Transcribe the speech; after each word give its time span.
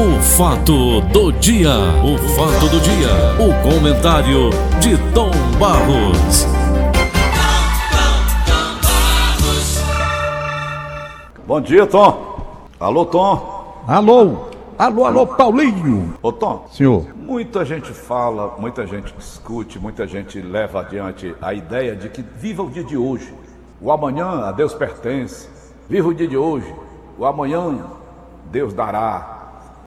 O 0.00 0.18
fato 0.22 1.02
do 1.12 1.30
dia, 1.30 1.74
o 2.02 2.16
fato 2.34 2.70
do 2.70 2.80
dia, 2.80 3.10
o 3.38 3.52
comentário 3.62 4.48
de 4.80 4.96
Tom 5.12 5.30
Barros. 5.58 6.46
Bom 11.46 11.60
dia, 11.60 11.86
Tom. 11.86 12.40
Alô, 12.80 13.04
Tom. 13.04 13.84
Alô, 13.86 14.46
alô, 14.78 15.04
alô, 15.04 15.26
Paulinho. 15.26 16.14
Ô, 16.22 16.32
Tom. 16.32 16.66
Senhor. 16.72 17.04
Muita 17.14 17.62
gente 17.66 17.92
fala, 17.92 18.56
muita 18.58 18.86
gente 18.86 19.12
discute, 19.12 19.78
muita 19.78 20.06
gente 20.06 20.40
leva 20.40 20.80
adiante 20.80 21.36
a 21.42 21.52
ideia 21.52 21.94
de 21.94 22.08
que 22.08 22.22
viva 22.22 22.62
o 22.62 22.70
dia 22.70 22.84
de 22.84 22.96
hoje. 22.96 23.30
O 23.78 23.92
amanhã 23.92 24.46
a 24.46 24.52
Deus 24.52 24.72
pertence. 24.72 25.46
Viva 25.90 26.08
o 26.08 26.14
dia 26.14 26.26
de 26.26 26.38
hoje. 26.38 26.74
O 27.18 27.26
amanhã 27.26 27.78
Deus 28.50 28.72
dará. 28.72 29.39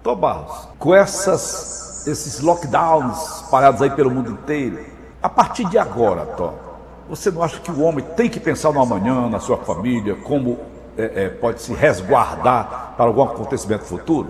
Tom 0.04 0.18
Barros, 0.18 0.68
com 0.78 0.94
essas, 0.94 2.06
esses 2.06 2.42
lockdowns 2.42 3.38
espalhados 3.38 3.82
aí 3.82 3.90
pelo 3.90 4.12
mundo 4.12 4.32
inteiro, 4.32 4.80
a 5.22 5.30
partir 5.30 5.64
de 5.70 5.78
agora, 5.78 6.26
Tom, 6.26 6.54
você 7.10 7.32
não 7.32 7.42
acha 7.42 7.58
que 7.60 7.72
o 7.72 7.80
homem 7.82 8.04
tem 8.18 8.30
que 8.30 8.40
pensar 8.40 8.74
no 8.74 8.82
amanhã, 8.82 9.30
na 9.30 9.40
sua 9.40 9.58
família, 9.58 10.16
como 10.16 10.60
é, 10.98 11.24
é, 11.24 11.30
pode 11.30 11.62
se 11.62 11.74
resguardar 11.74 12.96
para 12.98 13.06
algum 13.06 13.24
acontecimento 13.24 13.86
futuro? 13.86 14.28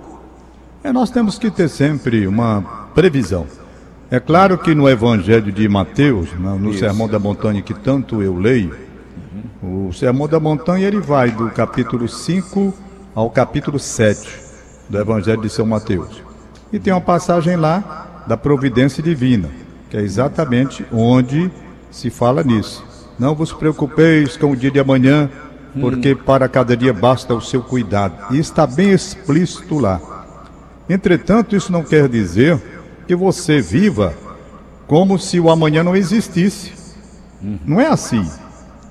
É, 0.84 0.94
nós 0.94 1.10
temos 1.10 1.40
que 1.40 1.50
ter 1.50 1.68
sempre 1.68 2.28
uma 2.28 2.62
previsão. 2.94 3.48
É 4.12 4.20
claro 4.20 4.60
que 4.60 4.76
no 4.76 4.88
Evangelho 4.88 5.52
de 5.52 5.68
Mateus, 5.68 6.32
no, 6.34 6.60
no 6.60 6.74
Sermão 6.74 7.08
da 7.08 7.18
Montanha 7.18 7.64
que 7.64 7.74
tanto 7.74 8.22
eu 8.22 8.38
leio, 8.38 8.78
uhum. 9.64 9.88
o 9.88 9.94
Sermão 9.94 10.28
da 10.28 10.40
Montanha 10.40 10.88
ele 10.88 11.00
vai 11.00 11.32
do 11.32 11.50
capítulo 11.50 12.08
5 12.08 12.72
ao 13.16 13.30
capítulo 13.32 13.80
7 13.80 14.43
do 14.90 15.00
Evangelho 15.00 15.42
de 15.42 15.50
São 15.50 15.66
Mateus. 15.66 16.22
E 16.72 16.80
tem 16.80 16.94
uma 16.94 17.02
passagem 17.02 17.56
lá 17.56 18.24
da 18.28 18.38
providência 18.38 19.04
divina, 19.04 19.50
que 19.90 19.98
é 19.98 20.02
exatamente 20.02 20.86
onde 20.92 21.52
se 21.92 22.10
fala 22.10 22.44
nisso. 22.44 22.84
Não 23.18 23.36
vos 23.36 23.54
preocupeis 23.54 24.36
com 24.36 24.52
o 24.52 24.56
dia 24.56 24.72
de 24.72 24.80
amanhã, 24.80 25.30
porque 25.80 26.16
para 26.16 26.48
cada 26.48 26.76
dia 26.76 26.94
basta 26.94 27.34
o 27.34 27.42
seu 27.42 27.62
cuidado. 27.62 28.34
E 28.34 28.40
está 28.40 28.66
bem 28.66 28.92
explícito 28.92 29.78
lá. 29.78 30.02
Entretanto, 30.90 31.56
isso 31.56 31.72
não 31.72 31.84
quer 31.84 32.10
dizer 32.10 32.62
que 33.08 33.16
você 33.16 33.62
viva 33.62 34.14
como 34.88 35.18
se 35.18 35.40
o 35.40 35.50
amanhã 35.50 35.84
não 35.84 35.96
existisse. 35.96 36.74
Não 37.66 37.80
é 37.80 37.88
assim. 37.88 38.30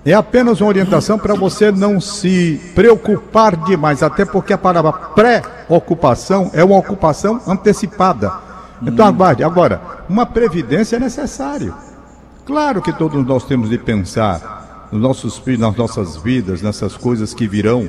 É 0.04 0.12
apenas 0.12 0.60
uma 0.60 0.68
orientação 0.68 1.16
para 1.16 1.34
você 1.34 1.70
não 1.70 2.00
se 2.00 2.60
preocupar 2.74 3.56
demais, 3.56 4.02
até 4.02 4.24
porque 4.24 4.52
a 4.52 4.58
palavra 4.58 4.92
pré-ocupação 4.92 6.50
é 6.52 6.64
uma 6.64 6.76
ocupação 6.76 7.40
antecipada. 7.46 8.32
Então 8.82 9.06
aguarde. 9.06 9.44
Agora, 9.44 9.80
uma 10.08 10.26
previdência 10.26 10.96
é 10.96 10.98
necessário. 10.98 11.72
Claro 12.44 12.82
que 12.82 12.92
todos 12.92 13.24
nós 13.24 13.44
temos 13.44 13.70
de 13.70 13.78
pensar 13.78 14.88
nos 14.90 15.00
nossos 15.00 15.38
filhos, 15.38 15.60
nas 15.60 15.76
nossas 15.76 16.16
vidas, 16.16 16.62
nessas 16.62 16.96
coisas 16.96 17.32
que 17.32 17.46
virão. 17.46 17.88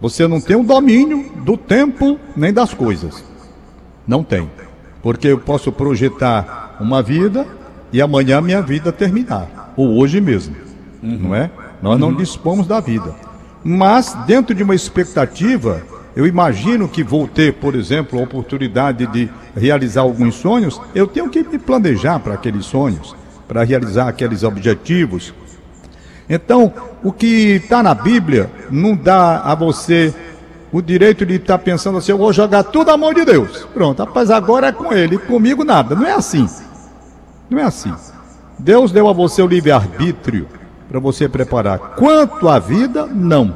Você 0.00 0.28
não 0.28 0.40
tem 0.40 0.54
o 0.54 0.62
domínio 0.62 1.28
do 1.44 1.56
tempo 1.56 2.20
nem 2.36 2.52
das 2.52 2.72
coisas. 2.72 3.24
Não 4.06 4.22
tem. 4.22 4.48
Porque 5.02 5.26
eu 5.26 5.40
posso 5.40 5.72
projetar 5.72 6.76
uma 6.78 7.02
vida 7.02 7.44
e 7.92 8.00
amanhã 8.00 8.40
minha 8.40 8.62
vida 8.62 8.92
terminar, 8.92 9.72
ou 9.76 9.98
hoje 9.98 10.20
mesmo 10.20 10.64
uhum. 11.04 11.18
não 11.20 11.34
é? 11.34 11.50
Nós 11.82 11.98
não 11.98 12.14
dispomos 12.14 12.66
da 12.66 12.80
vida. 12.80 13.14
Mas, 13.62 14.14
dentro 14.26 14.54
de 14.54 14.62
uma 14.62 14.74
expectativa, 14.74 15.82
eu 16.16 16.26
imagino 16.26 16.88
que 16.88 17.02
vou 17.02 17.26
ter, 17.26 17.54
por 17.54 17.74
exemplo, 17.74 18.18
a 18.18 18.22
oportunidade 18.22 19.06
de 19.06 19.28
realizar 19.56 20.02
alguns 20.02 20.34
sonhos, 20.36 20.80
eu 20.94 21.06
tenho 21.06 21.28
que 21.28 21.42
me 21.42 21.58
planejar 21.58 22.18
para 22.20 22.34
aqueles 22.34 22.66
sonhos, 22.66 23.14
para 23.48 23.64
realizar 23.64 24.08
aqueles 24.08 24.42
objetivos. 24.42 25.34
Então, 26.28 26.72
o 27.02 27.12
que 27.12 27.56
está 27.56 27.82
na 27.82 27.94
Bíblia 27.94 28.50
não 28.70 28.96
dá 28.96 29.40
a 29.40 29.54
você 29.54 30.14
o 30.72 30.82
direito 30.82 31.24
de 31.24 31.34
estar 31.34 31.58
tá 31.58 31.64
pensando 31.64 31.98
assim, 31.98 32.12
eu 32.12 32.18
vou 32.18 32.32
jogar 32.32 32.64
tudo 32.64 32.90
à 32.90 32.96
mão 32.96 33.14
de 33.14 33.24
Deus. 33.24 33.66
Pronto, 33.72 34.00
rapaz, 34.00 34.30
agora 34.30 34.68
é 34.68 34.72
com 34.72 34.92
ele, 34.92 35.18
comigo 35.18 35.64
nada. 35.64 35.94
Não 35.94 36.06
é 36.06 36.12
assim. 36.12 36.48
Não 37.48 37.58
é 37.58 37.62
assim. 37.62 37.92
Deus 38.58 38.90
deu 38.90 39.08
a 39.08 39.12
você 39.12 39.42
o 39.42 39.46
livre-arbítrio 39.46 40.48
para 40.94 41.00
você 41.00 41.28
preparar. 41.28 41.76
Quanto 41.96 42.48
à 42.48 42.60
vida, 42.60 43.04
não. 43.04 43.52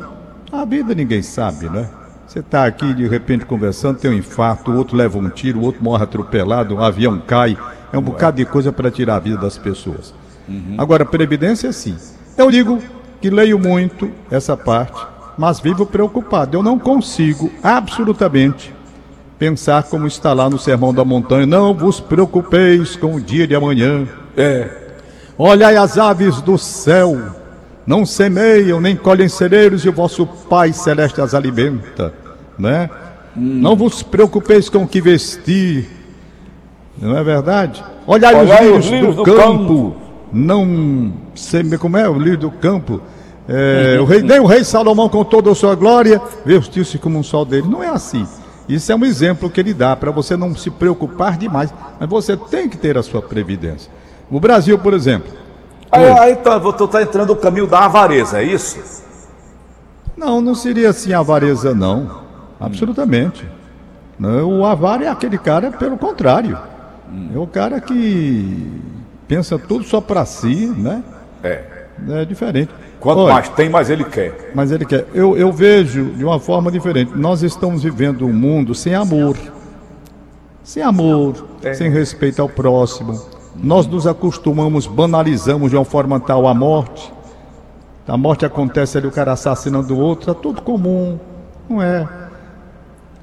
A 0.50 0.64
vida 0.64 0.92
ninguém 0.92 1.22
sabe, 1.22 1.68
né? 1.70 1.88
Você 2.26 2.40
está 2.40 2.66
aqui 2.66 2.92
de 2.92 3.06
repente 3.06 3.46
conversando, 3.46 4.00
tem 4.00 4.10
um 4.10 4.14
infarto, 4.14 4.72
o 4.72 4.76
outro 4.76 4.96
leva 4.96 5.16
um 5.18 5.28
tiro, 5.28 5.60
o 5.60 5.62
outro 5.62 5.80
morre 5.80 6.02
atropelado, 6.02 6.74
um 6.74 6.82
avião 6.82 7.22
cai. 7.24 7.56
É 7.92 7.96
um 7.96 8.02
bocado 8.02 8.38
de 8.38 8.44
coisa 8.44 8.72
para 8.72 8.90
tirar 8.90 9.14
a 9.14 9.18
vida 9.20 9.36
das 9.36 9.56
pessoas. 9.56 10.12
Uhum. 10.48 10.74
Agora, 10.78 11.04
previdência, 11.04 11.72
sim. 11.72 11.96
Eu 12.36 12.50
digo 12.50 12.82
que 13.20 13.30
leio 13.30 13.56
muito 13.56 14.10
essa 14.28 14.56
parte, 14.56 15.00
mas 15.38 15.60
vivo 15.60 15.86
preocupado. 15.86 16.56
Eu 16.56 16.62
não 16.64 16.76
consigo 16.76 17.52
absolutamente 17.62 18.74
pensar 19.38 19.84
como 19.84 20.08
está 20.08 20.32
lá 20.32 20.50
no 20.50 20.58
Sermão 20.58 20.92
da 20.92 21.04
Montanha. 21.04 21.46
Não 21.46 21.72
vos 21.72 22.00
preocupeis 22.00 22.96
com 22.96 23.14
o 23.14 23.20
dia 23.20 23.46
de 23.46 23.54
amanhã. 23.54 24.08
É, 24.36 24.87
Olhai 25.38 25.76
as 25.76 25.96
aves 25.96 26.42
do 26.42 26.58
céu, 26.58 27.16
não 27.86 28.04
semeiam, 28.04 28.80
nem 28.80 28.96
colhem 28.96 29.28
cereiros, 29.28 29.84
e 29.84 29.88
o 29.88 29.92
vosso 29.92 30.26
Pai 30.26 30.72
Celeste 30.72 31.20
as 31.20 31.32
alimenta, 31.32 32.12
né? 32.58 32.90
Hum. 33.36 33.60
Não 33.60 33.76
vos 33.76 34.02
preocupeis 34.02 34.68
com 34.68 34.82
o 34.82 34.88
que 34.88 35.00
vestir, 35.00 35.88
não 37.00 37.16
é 37.16 37.22
verdade? 37.22 37.84
Olhai, 38.04 38.34
Olhai 38.34 38.68
os 38.68 38.86
lírios 38.86 39.14
do, 39.14 39.22
do 39.22 39.32
campo, 39.32 39.40
campo, 39.46 39.96
não 40.32 41.12
seme, 41.36 41.78
como 41.78 41.96
é 41.96 42.08
o 42.08 42.18
lírio 42.18 42.38
do 42.38 42.50
campo? 42.50 43.00
É, 43.48 43.96
o 44.00 44.04
rei, 44.04 44.22
nem 44.22 44.40
o 44.40 44.44
rei 44.44 44.64
Salomão, 44.64 45.08
com 45.08 45.22
toda 45.24 45.52
a 45.52 45.54
sua 45.54 45.76
glória, 45.76 46.20
vestiu-se 46.44 46.98
como 46.98 47.16
um 47.16 47.22
sol 47.22 47.44
dele. 47.44 47.66
Não 47.66 47.82
é 47.82 47.88
assim. 47.88 48.26
Isso 48.68 48.90
é 48.92 48.94
um 48.94 49.04
exemplo 49.04 49.48
que 49.48 49.60
ele 49.60 49.72
dá 49.72 49.96
para 49.96 50.10
você 50.10 50.36
não 50.36 50.54
se 50.54 50.68
preocupar 50.68 51.38
demais, 51.38 51.72
mas 51.98 52.08
você 52.08 52.36
tem 52.36 52.68
que 52.68 52.76
ter 52.76 52.98
a 52.98 53.02
sua 53.02 53.22
previdência. 53.22 53.90
O 54.30 54.38
Brasil, 54.38 54.78
por 54.78 54.92
exemplo. 54.92 55.32
Aí, 55.90 56.04
aí 56.04 56.36
tá, 56.36 56.60
tu 56.60 56.84
está 56.84 57.02
entrando 57.02 57.30
no 57.30 57.36
caminho 57.36 57.66
da 57.66 57.86
avareza, 57.86 58.40
é 58.40 58.44
isso? 58.44 59.02
Não, 60.16 60.40
não 60.40 60.54
seria 60.54 60.90
assim 60.90 61.12
avareza, 61.12 61.74
não. 61.74 62.22
Absolutamente. 62.60 63.46
Não, 64.18 64.60
o 64.60 64.66
avaro 64.66 65.04
é 65.04 65.08
aquele 65.08 65.38
cara, 65.38 65.70
pelo 65.70 65.96
contrário. 65.96 66.58
É 67.34 67.38
o 67.38 67.46
cara 67.46 67.80
que 67.80 68.82
pensa 69.26 69.58
tudo 69.58 69.84
só 69.84 70.00
para 70.00 70.26
si, 70.26 70.66
né? 70.76 71.02
É. 71.42 71.64
É 72.08 72.24
diferente. 72.24 72.70
Quanto 73.00 73.20
Olha, 73.20 73.34
mais 73.34 73.48
tem, 73.50 73.68
mais 73.68 73.88
ele 73.88 74.04
quer. 74.04 74.50
Mas 74.54 74.70
ele 74.70 74.84
quer. 74.84 75.06
Eu, 75.14 75.36
eu 75.36 75.52
vejo 75.52 76.06
de 76.16 76.24
uma 76.24 76.38
forma 76.38 76.70
diferente. 76.70 77.12
Nós 77.16 77.42
estamos 77.42 77.82
vivendo 77.82 78.26
um 78.26 78.32
mundo 78.32 78.74
sem 78.74 78.94
amor. 78.94 79.36
Sem 80.62 80.82
amor, 80.82 81.46
é. 81.62 81.72
sem 81.72 81.90
respeito 81.90 82.42
ao 82.42 82.48
próximo 82.48 83.37
nós 83.62 83.86
nos 83.86 84.06
acostumamos, 84.06 84.86
banalizamos 84.86 85.70
de 85.70 85.76
uma 85.76 85.84
forma 85.84 86.18
tal 86.20 86.46
a 86.46 86.54
morte. 86.54 87.12
A 88.06 88.16
morte 88.16 88.46
acontece 88.46 88.96
ali, 88.96 89.06
o 89.06 89.12
cara 89.12 89.32
assassinando 89.32 89.94
o 89.94 89.98
outro, 89.98 90.30
é 90.30 90.34
tudo 90.34 90.62
comum, 90.62 91.18
não 91.68 91.82
é? 91.82 92.08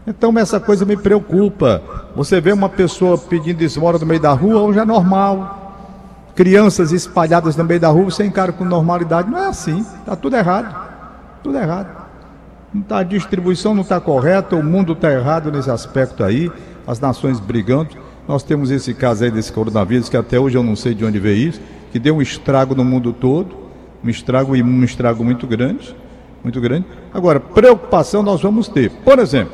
Então 0.06 0.38
essa 0.38 0.60
coisa 0.60 0.86
me 0.86 0.96
preocupa. 0.96 1.82
Você 2.16 2.40
vê 2.40 2.54
uma 2.54 2.70
pessoa 2.70 3.18
pedindo 3.18 3.64
esmola 3.64 3.98
no 3.98 4.06
meio 4.06 4.20
da 4.20 4.32
rua, 4.34 4.62
hoje 4.62 4.80
é 4.80 4.86
normal. 4.86 5.74
Crianças 6.36 6.92
espalhadas 6.92 7.56
no 7.56 7.64
meio 7.64 7.80
da 7.80 7.88
rua, 7.88 8.06
você 8.06 8.26
encara 8.26 8.52
com 8.52 8.64
normalidade. 8.64 9.30
Não 9.30 9.40
é 9.40 9.48
assim, 9.48 9.80
está 9.80 10.16
tudo 10.16 10.36
errado. 10.36 10.76
Tudo 11.42 11.58
errado. 11.58 12.06
Tá, 12.88 13.00
a 13.00 13.04
distribuição 13.04 13.74
não 13.74 13.82
está 13.82 14.00
correta, 14.00 14.56
o 14.56 14.64
mundo 14.64 14.94
está 14.94 15.12
errado 15.12 15.52
nesse 15.52 15.72
aspecto 15.72 16.24
aí, 16.24 16.52
as 16.86 17.00
nações 17.00 17.40
brigando. 17.40 18.05
Nós 18.28 18.42
temos 18.44 18.72
esse 18.72 18.94
caso 18.94 19.24
aí 19.24 19.32
desse 19.32 19.52
coronavírus, 19.52 20.10
que 20.10 20.18
até 20.18 20.40
hoje 20.40 20.58
eu 20.58 20.64
não 20.64 20.76
sei 20.76 20.94
de 20.94 21.06
onde 21.06 21.20
veio 21.20 21.50
isso, 21.50 21.62
que 21.92 22.00
deu 22.00 22.16
um 22.16 22.22
estrago 22.22 22.74
no 22.74 22.84
mundo 22.84 23.14
todo, 23.14 23.56
um 24.04 24.10
estrago 24.10 24.56
e 24.56 24.64
um 24.64 24.84
estrago 24.84 25.24
muito 25.24 25.46
grande, 25.46 25.96
muito 26.44 26.60
grande. 26.60 26.86
Agora, 27.14 27.40
preocupação 27.40 28.24
nós 28.24 28.42
vamos 28.42 28.68
ter. 28.68 28.90
Por 28.90 29.20
exemplo, 29.20 29.54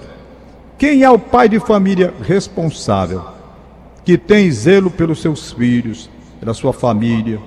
quem 0.78 1.04
é 1.04 1.10
o 1.10 1.20
pai 1.20 1.50
de 1.50 1.60
família 1.60 2.14
responsável, 2.22 3.24
que 4.04 4.18
tem 4.18 4.50
zelo 4.50 4.90
pelos 4.90 5.22
seus 5.22 5.52
filhos, 5.52 6.10
pela 6.40 6.54
sua 6.54 6.74
família? 6.74 7.40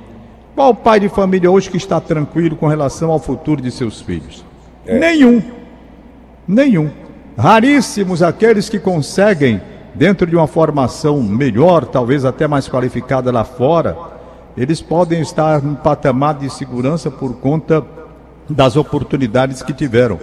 Qual 0.55 0.71
o 0.71 0.75
pai 0.75 1.01
de 1.01 1.09
família 1.09 1.51
hoje 1.51 1.69
que 1.69 1.77
está 1.77 2.01
tranquilo 2.01 2.55
com 2.55 2.69
relação 2.69 3.11
ao 3.11 3.19
futuro 3.19 3.61
de 3.61 3.71
seus 3.71 4.01
filhos? 4.01 4.45
É. 4.87 4.99
Nenhum. 4.99 5.43
Nenhum. 6.47 6.91
Raríssimos 7.37 8.23
aqueles 8.23 8.69
que 8.69 8.79
conseguem 8.79 9.61
dentro 9.95 10.27
de 10.27 10.35
uma 10.35 10.47
formação 10.47 11.23
melhor, 11.23 11.87
talvez 11.87 12.25
até 12.25 12.47
mais 12.49 12.69
qualificada 12.69 13.31
lá 13.31 13.45
fora, 13.45 13.97
eles 14.57 14.81
podem 14.81 15.21
estar 15.21 15.63
num 15.63 15.75
patamar 15.75 16.35
de 16.35 16.51
segurança 16.51 17.11
por 17.11 17.35
conta 17.37 17.85
das 18.49 18.77
oportunidades 18.77 19.63
que 19.63 19.73
tiveram. 19.73 20.19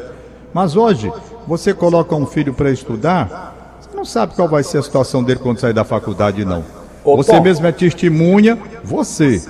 Mas 0.53 0.75
hoje, 0.75 1.11
você 1.47 1.73
coloca 1.73 2.15
um 2.15 2.25
filho 2.25 2.53
para 2.53 2.71
estudar, 2.71 3.79
não 3.93 4.05
sabe 4.05 4.35
qual 4.35 4.47
vai 4.47 4.63
ser 4.63 4.77
a 4.77 4.83
situação 4.83 5.23
dele 5.23 5.39
quando 5.39 5.59
sair 5.59 5.73
da 5.73 5.83
faculdade, 5.83 6.45
não. 6.45 6.63
Ô, 7.03 7.15
você 7.17 7.31
Tom. 7.31 7.41
mesmo 7.41 7.65
é 7.67 7.71
testemunha, 7.71 8.57
você 8.83 9.41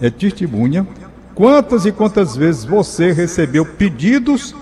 é 0.00 0.10
testemunha. 0.10 0.86
Quantas 1.34 1.86
e 1.86 1.92
quantas 1.92 2.36
vezes 2.36 2.64
você 2.64 3.12
recebeu 3.12 3.64
pedidos, 3.64 4.54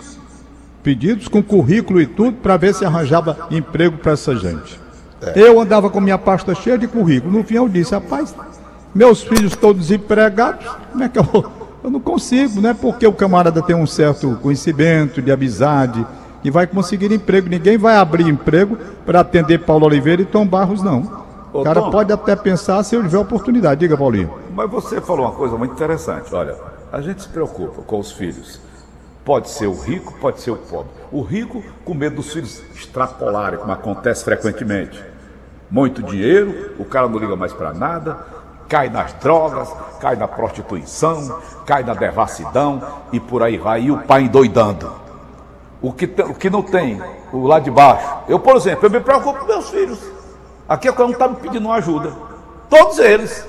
pedidos 0.82 1.28
com 1.28 1.42
currículo 1.42 2.00
e 2.00 2.06
tudo, 2.06 2.36
para 2.38 2.56
ver 2.56 2.74
se 2.74 2.84
arranjava 2.84 3.48
emprego 3.50 3.98
para 3.98 4.12
essa 4.12 4.36
gente? 4.36 4.87
Eu 5.34 5.60
andava 5.60 5.90
com 5.90 6.00
minha 6.00 6.18
pasta 6.18 6.54
cheia 6.54 6.78
de 6.78 6.86
currículo. 6.86 7.32
No 7.38 7.44
fim 7.44 7.54
eu 7.54 7.68
disse, 7.68 7.92
rapaz, 7.92 8.34
meus 8.94 9.22
filhos 9.22 9.56
todos 9.56 9.82
desempregados, 9.88 10.64
como 10.92 11.04
é 11.04 11.08
que 11.08 11.18
eu? 11.18 11.58
Eu 11.82 11.90
não 11.90 12.00
consigo, 12.00 12.60
não 12.60 12.70
é 12.70 12.74
porque 12.74 13.06
o 13.06 13.12
camarada 13.12 13.62
tem 13.62 13.74
um 13.74 13.86
certo 13.86 14.36
conhecimento 14.42 15.22
de 15.22 15.30
amizade 15.30 16.04
e 16.42 16.50
vai 16.50 16.66
conseguir 16.66 17.12
emprego. 17.12 17.48
Ninguém 17.48 17.78
vai 17.78 17.96
abrir 17.96 18.26
emprego 18.26 18.76
para 19.06 19.20
atender 19.20 19.58
Paulo 19.60 19.86
Oliveira 19.86 20.22
e 20.22 20.24
Tom 20.24 20.46
Barros, 20.46 20.82
não. 20.82 21.24
Ô, 21.52 21.60
O 21.60 21.64
cara 21.64 21.80
Tom. 21.80 21.90
pode 21.90 22.12
até 22.12 22.34
pensar 22.36 22.82
se 22.82 22.94
eu 22.96 23.02
tiver 23.02 23.18
oportunidade. 23.18 23.80
Diga, 23.80 23.96
Paulinho. 23.96 24.30
Mas 24.54 24.68
você 24.70 25.00
falou 25.00 25.26
uma 25.26 25.32
coisa 25.34 25.56
muito 25.56 25.72
interessante. 25.72 26.34
Olha, 26.34 26.56
a 26.92 27.00
gente 27.00 27.22
se 27.22 27.28
preocupa 27.28 27.80
com 27.82 27.98
os 27.98 28.12
filhos. 28.12 28.60
Pode 29.24 29.48
ser 29.50 29.66
o 29.66 29.74
rico, 29.78 30.14
pode 30.20 30.40
ser 30.40 30.50
o 30.50 30.56
pobre. 30.56 30.90
O 31.12 31.22
rico 31.22 31.62
com 31.84 31.94
medo 31.94 32.16
dos 32.16 32.32
filhos 32.32 32.62
extrapolarem, 32.74 33.58
como 33.58 33.70
acontece 33.72 34.24
frequentemente. 34.24 35.02
Muito 35.70 36.02
dinheiro, 36.02 36.72
o 36.78 36.84
cara 36.84 37.08
não 37.08 37.18
liga 37.18 37.36
mais 37.36 37.52
para 37.52 37.74
nada, 37.74 38.18
cai 38.68 38.88
nas 38.88 39.12
drogas, 39.14 39.68
cai 40.00 40.16
na 40.16 40.28
prostituição, 40.28 41.40
cai 41.66 41.82
na 41.82 41.94
devassidão 41.94 42.82
e 43.12 43.20
por 43.20 43.42
aí 43.42 43.58
vai. 43.58 43.82
E 43.82 43.90
o 43.90 43.98
pai 43.98 44.22
endoidando. 44.22 44.90
O 45.80 45.92
que, 45.92 46.06
o 46.06 46.34
que 46.34 46.50
não 46.50 46.62
tem, 46.62 47.00
o 47.32 47.46
lá 47.46 47.58
de 47.60 47.70
baixo. 47.70 48.06
Eu, 48.28 48.40
por 48.40 48.56
exemplo, 48.56 48.86
eu 48.86 48.90
me 48.90 49.00
preocupo 49.00 49.40
com 49.40 49.46
meus 49.46 49.70
filhos. 49.70 49.98
Aqui 50.68 50.88
o 50.88 50.92
cara 50.92 51.04
não 51.04 51.12
está 51.12 51.28
me 51.28 51.36
pedindo 51.36 51.66
uma 51.66 51.76
ajuda. 51.76 52.12
Todos 52.68 52.98
eles. 52.98 53.46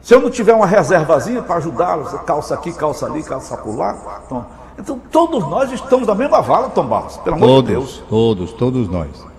Se 0.00 0.14
eu 0.14 0.20
não 0.20 0.30
tiver 0.30 0.54
uma 0.54 0.66
reservazinha 0.66 1.42
para 1.42 1.56
ajudá-los, 1.56 2.12
calça 2.22 2.54
aqui, 2.54 2.72
calça 2.72 3.06
ali, 3.06 3.22
calça 3.22 3.56
por 3.56 3.76
lá. 3.76 4.20
Então, 4.24 4.46
então 4.78 5.00
todos 5.10 5.46
nós 5.48 5.70
estamos 5.72 6.06
na 6.06 6.14
mesma 6.14 6.40
vala, 6.40 6.70
Tom 6.70 6.86
Barros, 6.86 7.18
pelo 7.18 7.36
amor 7.36 7.62
de 7.62 7.68
Deus. 7.68 8.02
Todos, 8.08 8.52
todos 8.52 8.88
nós. 8.88 9.29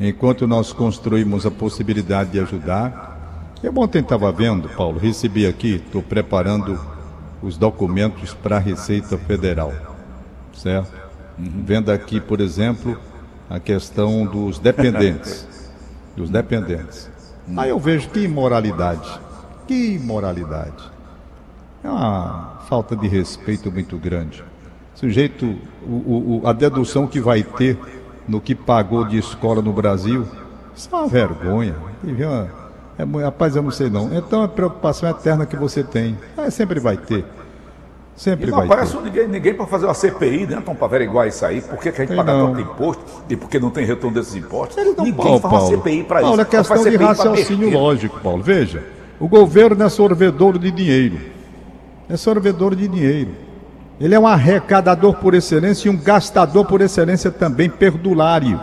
Enquanto 0.00 0.46
nós 0.46 0.72
construímos 0.72 1.44
a 1.44 1.50
possibilidade 1.50 2.30
de 2.30 2.40
ajudar. 2.40 3.16
Eu 3.62 3.72
ontem 3.76 3.98
estava 4.00 4.30
vendo, 4.30 4.68
Paulo, 4.68 4.98
recebi 4.98 5.44
aqui, 5.46 5.82
estou 5.84 6.00
preparando 6.02 6.78
os 7.42 7.56
documentos 7.56 8.32
para 8.32 8.56
a 8.56 8.60
Receita 8.60 9.18
Federal. 9.18 9.72
Certo? 10.52 10.92
Vendo 11.36 11.90
aqui, 11.90 12.20
por 12.20 12.40
exemplo, 12.40 12.96
a 13.50 13.58
questão 13.58 14.24
dos 14.24 14.58
dependentes. 14.60 15.46
dos 16.16 16.30
dependentes. 16.30 17.10
Aí 17.56 17.70
eu 17.70 17.78
vejo 17.80 18.08
que 18.10 18.20
imoralidade. 18.20 19.08
Que 19.66 19.94
imoralidade. 19.94 20.84
É 21.82 21.88
uma 21.88 22.58
falta 22.68 22.94
de 22.94 23.08
respeito 23.08 23.70
muito 23.72 23.96
grande. 23.96 24.44
Sujeito, 24.94 25.56
o, 25.86 25.90
o- 25.90 26.40
o- 26.42 26.46
a 26.48 26.52
dedução 26.52 27.06
que 27.06 27.20
vai 27.20 27.42
ter 27.42 27.78
no 28.28 28.40
que 28.40 28.54
pagou 28.54 29.04
de 29.04 29.18
escola 29.18 29.62
no 29.62 29.72
Brasil, 29.72 30.26
isso 30.76 30.88
é 30.92 30.96
uma 30.96 31.08
vergonha. 31.08 31.74
E 32.04 32.22
é, 32.22 33.24
rapaz, 33.24 33.56
eu 33.56 33.62
não 33.62 33.70
sei 33.70 33.88
não. 33.88 34.14
Então 34.14 34.42
a 34.42 34.48
preocupação 34.48 35.08
eterna 35.08 35.46
que 35.46 35.56
você 35.56 35.82
tem, 35.82 36.18
é, 36.36 36.50
sempre 36.50 36.78
vai 36.78 36.96
ter. 36.96 37.24
E 38.16 38.20
Sempre 38.20 38.50
não 38.50 38.58
vai 38.58 38.66
aparece 38.66 38.96
ter. 38.96 39.02
ninguém, 39.04 39.28
ninguém 39.28 39.54
para 39.54 39.66
fazer 39.66 39.86
uma 39.86 39.94
CPI, 39.94 40.46
né, 40.46 40.60
Tom, 40.64 40.74
para 40.74 40.86
averiguar 40.86 41.28
isso 41.28 41.46
aí. 41.46 41.60
Por 41.60 41.78
que, 41.78 41.92
que 41.92 42.02
a 42.02 42.04
gente 42.04 42.16
paga 42.16 42.32
não. 42.32 42.48
tanto 42.48 42.60
imposto 42.60 43.02
e 43.30 43.36
por 43.36 43.48
que 43.48 43.60
não 43.60 43.70
tem 43.70 43.86
retorno 43.86 44.16
desses 44.16 44.34
impostos? 44.34 44.76
ninguém 44.76 45.12
Paulo, 45.14 45.38
faz 45.38 45.52
uma 45.52 45.60
Paulo. 45.60 45.76
CPI 45.76 46.02
para 46.02 46.20
Paulo, 46.20 46.34
isso. 46.34 46.42
é 46.42 46.44
questão 46.44 46.84
de 46.84 46.96
raciocínio 46.96 47.70
lógico, 47.70 48.18
Paulo. 48.20 48.42
Veja, 48.42 48.84
o 49.20 49.28
governo 49.28 49.84
é 49.84 49.88
sorvedor 49.88 50.58
de 50.58 50.70
dinheiro. 50.72 51.18
É 52.08 52.16
sorvedor 52.16 52.74
de 52.74 52.88
dinheiro. 52.88 53.30
Ele 54.00 54.14
é 54.14 54.18
um 54.18 54.26
arrecadador 54.26 55.14
por 55.14 55.34
excelência 55.34 55.88
e 55.88 55.90
um 55.90 55.96
gastador 55.96 56.64
por 56.64 56.80
excelência 56.80 57.30
também, 57.30 57.68
perdulário. 57.68 58.60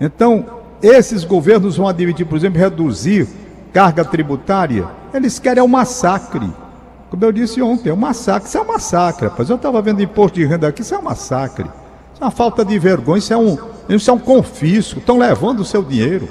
Então, 0.00 0.46
esses 0.82 1.24
governos 1.24 1.76
vão 1.76 1.86
admitir, 1.86 2.26
por 2.26 2.36
exemplo, 2.36 2.58
reduzir 2.58 3.28
carga 3.72 4.04
tributária. 4.04 4.86
Eles 5.12 5.38
querem 5.38 5.62
um 5.62 5.68
massacre. 5.68 6.50
Como 7.10 7.24
eu 7.24 7.32
disse 7.32 7.60
ontem, 7.60 7.90
é 7.90 7.92
um 7.92 7.96
massacre. 7.96 8.48
Isso 8.48 8.56
é 8.56 8.62
um 8.62 8.66
massacre, 8.66 9.26
rapaz. 9.26 9.50
Eu 9.50 9.56
estava 9.56 9.82
vendo 9.82 10.02
imposto 10.02 10.38
de 10.38 10.46
renda 10.46 10.68
aqui, 10.68 10.80
isso 10.80 10.94
é 10.94 10.98
um 10.98 11.02
massacre. 11.02 11.64
Isso 11.64 12.22
é 12.22 12.24
uma 12.24 12.30
falta 12.30 12.64
de 12.64 12.78
vergonha, 12.78 13.18
isso 13.18 13.32
é 13.32 13.36
um, 13.36 13.58
isso 13.88 14.10
é 14.10 14.14
um 14.14 14.18
confisco. 14.18 15.00
Estão 15.00 15.18
levando 15.18 15.60
o 15.60 15.64
seu 15.64 15.82
dinheiro. 15.82 16.28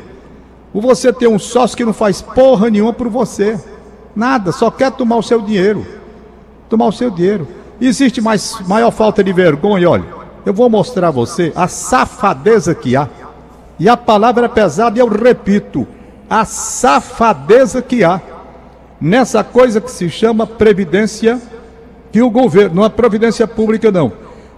Ou 0.74 0.82
você 0.82 1.14
tem 1.14 1.28
um 1.28 1.40
sócio 1.40 1.78
que 1.78 1.86
não 1.86 1.94
faz 1.94 2.22
porra 2.22 2.70
nenhuma 2.70 2.94
por 2.94 3.08
você. 3.08 3.60
Nada, 4.16 4.52
só 4.52 4.72
quer 4.72 4.92
tomar 4.92 5.18
o 5.18 5.24
seu 5.24 5.42
dinheiro. 5.42 5.86
Tomar 6.68 6.88
o 6.88 6.92
seu 6.92 7.12
dinheiro. 7.12 7.48
Existe 7.82 8.20
mais, 8.20 8.60
maior 8.68 8.92
falta 8.92 9.24
de 9.24 9.32
vergonha, 9.32 9.90
olha. 9.90 10.20
Eu 10.46 10.54
vou 10.54 10.70
mostrar 10.70 11.10
a 11.10 11.12
você 11.12 11.52
a 11.56 11.68
safadeza 11.68 12.74
que 12.74 12.96
há. 12.96 13.08
E 13.80 13.88
a 13.88 13.96
palavra 13.96 14.46
é 14.46 14.50
pesada 14.50 14.98
e 14.98 15.02
eu 15.02 15.08
repito: 15.08 15.88
a 16.30 16.46
safadeza 16.46 17.82
que 17.82 18.04
há 18.04 18.22
nessa 19.00 19.44
coisa 19.44 19.80
que 19.80 19.92
se 19.92 20.10
chama 20.10 20.46
previdência 20.46 21.40
que 22.12 22.22
o 22.22 22.30
governo, 22.30 22.76
não 22.76 22.86
é 22.86 22.90
previdência 22.90 23.48
pública 23.48 23.92
não. 23.92 24.12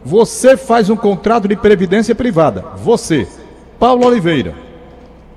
Você 0.04 0.58
faz 0.58 0.90
um 0.90 0.96
contrato 0.96 1.48
de 1.48 1.56
previdência 1.56 2.16
privada. 2.16 2.64
Você, 2.78 3.28
Paulo 3.80 4.06
Oliveira. 4.06 4.56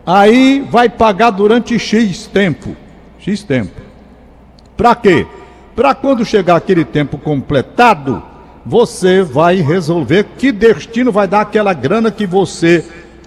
Aí 0.07 0.67
vai 0.71 0.89
pagar 0.89 1.31
durante 1.31 1.79
X 1.79 2.27
tempo. 2.27 2.77
X 3.19 3.43
tempo. 3.43 3.81
Para 4.77 4.95
quê? 4.95 5.27
Para 5.75 5.95
quando 5.95 6.25
chegar 6.25 6.57
aquele 6.57 6.85
tempo 6.85 7.19
completado, 7.19 8.23
você 8.65 9.23
vai 9.23 9.57
resolver 9.57 10.25
que 10.39 10.53
destino 10.53 11.11
vai 11.11 11.27
dar 11.27 11.41
aquela 11.41 11.73
grana 11.73 12.11
que 12.11 12.27
você 12.27 12.85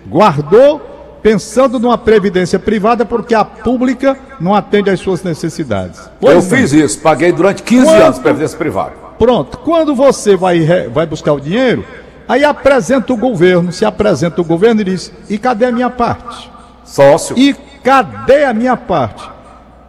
guardou 0.07 0.79
pensando 1.21 1.77
numa 1.79 1.97
previdência 1.97 2.57
privada 2.57 3.05
porque 3.05 3.35
a 3.35 3.43
pública 3.43 4.17
não 4.39 4.55
atende 4.55 4.89
às 4.89 4.99
suas 4.99 5.21
necessidades. 5.23 5.99
Eu 5.99 6.11
Pois 6.21 6.35
não. 6.49 6.57
fiz 6.57 6.71
isso, 6.71 6.99
paguei 6.99 7.31
durante 7.33 7.63
15 7.63 7.85
Quanto? 7.85 8.01
anos 8.01 8.19
previdência 8.19 8.57
privada. 8.57 8.93
Pronto, 9.19 9.57
quando 9.57 9.93
você 9.93 10.37
vai, 10.37 10.65
vai 10.93 11.05
buscar 11.05 11.33
o 11.33 11.39
dinheiro, 11.41 11.83
aí 12.27 12.45
apresenta 12.45 13.11
o 13.11 13.17
governo, 13.17 13.71
se 13.73 13.83
apresenta 13.83 14.39
o 14.39 14.45
governo 14.45 14.81
e 14.81 14.83
diz: 14.85 15.11
e 15.29 15.37
cadê 15.37 15.65
a 15.65 15.71
minha 15.71 15.89
parte? 15.89 16.49
Sócio. 16.85 17.37
E 17.37 17.53
cadê 17.83 18.45
a 18.45 18.53
minha 18.53 18.77
parte? 18.77 19.27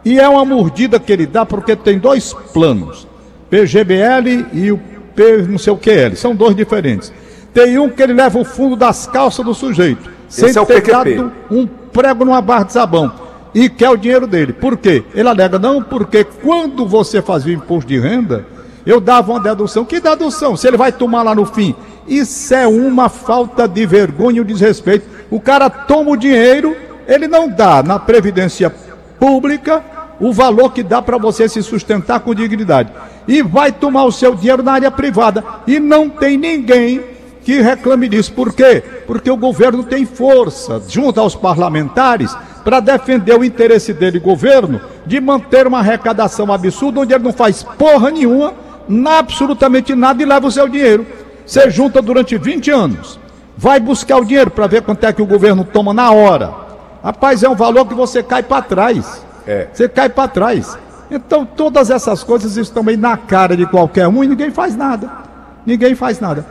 E 0.03 0.19
é 0.19 0.27
uma 0.27 0.45
mordida 0.45 0.99
que 0.99 1.11
ele 1.11 1.25
dá 1.25 1.45
porque 1.45 1.75
tem 1.75 1.99
dois 1.99 2.33
planos: 2.53 3.07
PGBL 3.49 4.47
e 4.53 4.71
o 4.71 4.79
P 5.15 5.43
não 5.43 5.57
sei 5.57 5.73
o 5.73 5.77
que 5.77 5.89
L. 5.89 6.15
São 6.15 6.35
dois 6.35 6.55
diferentes. 6.55 7.11
Tem 7.53 7.77
um 7.77 7.89
que 7.89 8.01
ele 8.01 8.13
leva 8.13 8.39
o 8.39 8.45
fundo 8.45 8.75
das 8.75 9.07
calças 9.07 9.43
do 9.43 9.53
sujeito, 9.53 10.09
sem 10.27 10.49
Esse 10.49 10.57
é 10.57 10.61
o 10.61 10.65
ter 10.65 10.81
dado 10.81 11.31
um 11.49 11.67
prego 11.67 12.23
numa 12.23 12.41
barra 12.41 12.63
de 12.63 12.73
sabão. 12.73 13.11
E 13.53 13.67
quer 13.67 13.89
o 13.89 13.97
dinheiro 13.97 14.27
dele. 14.27 14.53
Por 14.53 14.77
quê? 14.77 15.03
Ele 15.13 15.27
alega, 15.27 15.57
não, 15.57 15.81
porque 15.81 16.23
quando 16.23 16.85
você 16.85 17.21
fazia 17.21 17.51
o 17.51 17.57
imposto 17.57 17.87
de 17.87 17.99
renda, 17.99 18.45
eu 18.85 19.01
dava 19.01 19.31
uma 19.31 19.39
dedução. 19.39 19.83
Que 19.83 19.99
dedução? 19.99 20.55
Se 20.55 20.67
ele 20.67 20.77
vai 20.77 20.91
tomar 20.91 21.23
lá 21.23 21.33
no 21.33 21.45
fim. 21.45 21.75
Isso 22.07 22.53
é 22.53 22.67
uma 22.67 23.09
falta 23.09 23.67
de 23.67 23.85
vergonha 23.85 24.37
e 24.37 24.41
um 24.41 24.45
desrespeito. 24.45 25.07
O 25.31 25.39
cara 25.39 25.69
toma 25.69 26.11
o 26.11 26.17
dinheiro, 26.17 26.75
ele 27.07 27.27
não 27.27 27.49
dá 27.49 27.81
na 27.81 27.97
Previdência 27.97 28.69
Pública 28.69 28.88
o 30.19 30.33
valor 30.33 30.73
que 30.73 30.83
dá 30.83 31.01
para 31.01 31.17
você 31.17 31.47
se 31.47 31.63
sustentar 31.63 32.19
com 32.19 32.35
dignidade. 32.35 32.91
E 33.27 33.41
vai 33.41 33.71
tomar 33.71 34.03
o 34.05 34.11
seu 34.11 34.35
dinheiro 34.35 34.63
na 34.63 34.73
área 34.73 34.91
privada. 34.91 35.43
E 35.67 35.79
não 35.79 36.09
tem 36.09 36.37
ninguém 36.37 37.01
que 37.43 37.61
reclame 37.61 38.07
disso. 38.09 38.33
Por 38.33 38.53
quê? 38.53 38.83
Porque 39.07 39.29
o 39.29 39.37
governo 39.37 39.83
tem 39.83 40.05
força, 40.05 40.81
junto 40.87 41.19
aos 41.19 41.35
parlamentares, 41.35 42.35
para 42.63 42.79
defender 42.79 43.37
o 43.37 43.43
interesse 43.43 43.93
dele, 43.93 44.19
governo, 44.19 44.81
de 45.05 45.19
manter 45.19 45.65
uma 45.65 45.79
arrecadação 45.79 46.51
absurda, 46.51 46.99
onde 46.99 47.13
ele 47.13 47.23
não 47.23 47.33
faz 47.33 47.63
porra 47.63 48.11
nenhuma, 48.11 48.53
absolutamente 49.17 49.95
nada 49.95 50.21
e 50.21 50.25
leva 50.25 50.47
o 50.47 50.51
seu 50.51 50.67
dinheiro. 50.67 51.05
Você 51.45 51.69
junta 51.69 52.01
durante 52.01 52.37
20 52.37 52.69
anos, 52.69 53.19
vai 53.57 53.79
buscar 53.79 54.17
o 54.17 54.25
dinheiro 54.25 54.51
para 54.51 54.67
ver 54.67 54.83
quanto 54.83 55.03
é 55.05 55.13
que 55.13 55.21
o 55.21 55.25
governo 55.25 55.63
toma 55.63 55.93
na 55.93 56.11
hora. 56.11 56.68
Rapaz, 57.03 57.43
é 57.43 57.49
um 57.49 57.55
valor 57.55 57.85
que 57.85 57.93
você 57.93 58.21
cai 58.21 58.43
para 58.43 58.61
trás. 58.61 59.25
É. 59.47 59.67
Você 59.71 59.87
cai 59.87 60.09
para 60.09 60.27
trás. 60.27 60.77
Então, 61.09 61.45
todas 61.45 61.89
essas 61.89 62.23
coisas 62.23 62.57
estão 62.57 62.83
aí 62.87 62.97
na 62.97 63.17
cara 63.17 63.55
de 63.55 63.65
qualquer 63.65 64.07
um 64.07 64.23
e 64.23 64.27
ninguém 64.27 64.51
faz 64.51 64.75
nada. 64.75 65.09
Ninguém 65.65 65.95
faz 65.95 66.19
nada. 66.19 66.45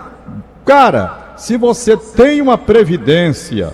Cara, 0.64 1.34
se 1.36 1.56
você 1.56 1.96
tem 1.96 2.40
uma 2.40 2.58
previdência, 2.58 3.72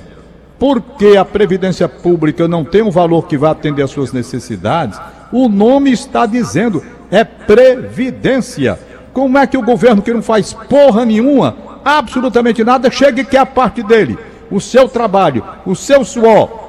porque 0.58 1.16
a 1.16 1.24
previdência 1.24 1.88
pública 1.88 2.46
não 2.46 2.64
tem 2.64 2.82
um 2.82 2.90
valor 2.90 3.26
que 3.26 3.38
vai 3.38 3.50
atender 3.50 3.82
às 3.82 3.90
suas 3.90 4.12
necessidades, 4.12 5.00
o 5.32 5.48
nome 5.48 5.90
está 5.90 6.26
dizendo, 6.26 6.82
é 7.10 7.24
previdência. 7.24 8.78
Como 9.12 9.38
é 9.38 9.46
que 9.46 9.56
o 9.56 9.62
governo 9.62 10.02
que 10.02 10.12
não 10.12 10.22
faz 10.22 10.52
porra 10.52 11.04
nenhuma, 11.04 11.56
absolutamente 11.84 12.62
nada, 12.62 12.90
chega 12.90 13.22
e 13.22 13.24
quer 13.24 13.38
a 13.38 13.46
parte 13.46 13.82
dele? 13.82 14.18
o 14.50 14.60
seu 14.60 14.88
trabalho, 14.88 15.44
o 15.66 15.74
seu 15.74 16.04
suor, 16.04 16.63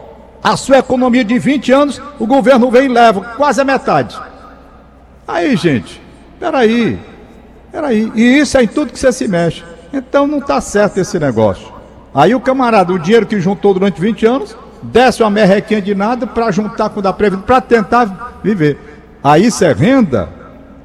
a 0.45 0.55
sua 0.55 0.77
economia 0.77 1.25
de 1.25 1.39
20 1.39 1.71
anos, 1.71 2.01
o 2.19 2.27
governo 2.27 2.69
vem 2.69 2.85
e 2.85 2.87
leva 2.87 3.19
quase 3.35 3.59
a 3.59 3.63
metade. 3.63 4.15
Aí, 5.27 5.55
gente, 5.55 5.99
peraí, 6.39 6.99
peraí. 7.71 8.11
E 8.13 8.37
isso 8.37 8.55
é 8.55 8.61
em 8.61 8.67
tudo 8.67 8.93
que 8.93 8.99
você 8.99 9.11
se 9.11 9.27
mexe. 9.27 9.63
Então 9.91 10.27
não 10.27 10.37
está 10.37 10.61
certo 10.61 10.99
esse 10.99 11.17
negócio. 11.17 11.73
Aí 12.13 12.35
o 12.35 12.39
camarada, 12.39 12.93
o 12.93 12.99
dinheiro 12.99 13.25
que 13.25 13.39
juntou 13.39 13.73
durante 13.73 13.99
20 13.99 14.23
anos, 14.27 14.55
desce 14.83 15.23
uma 15.23 15.31
merrequinha 15.31 15.81
de 15.81 15.95
nada 15.95 16.27
para 16.27 16.51
juntar 16.51 16.91
com 16.91 16.99
o 16.99 17.01
da 17.01 17.11
Previdência, 17.11 17.47
para 17.47 17.61
tentar 17.61 18.39
viver. 18.43 18.77
Aí 19.23 19.47
isso 19.47 19.65
é 19.65 19.73
renda? 19.73 20.29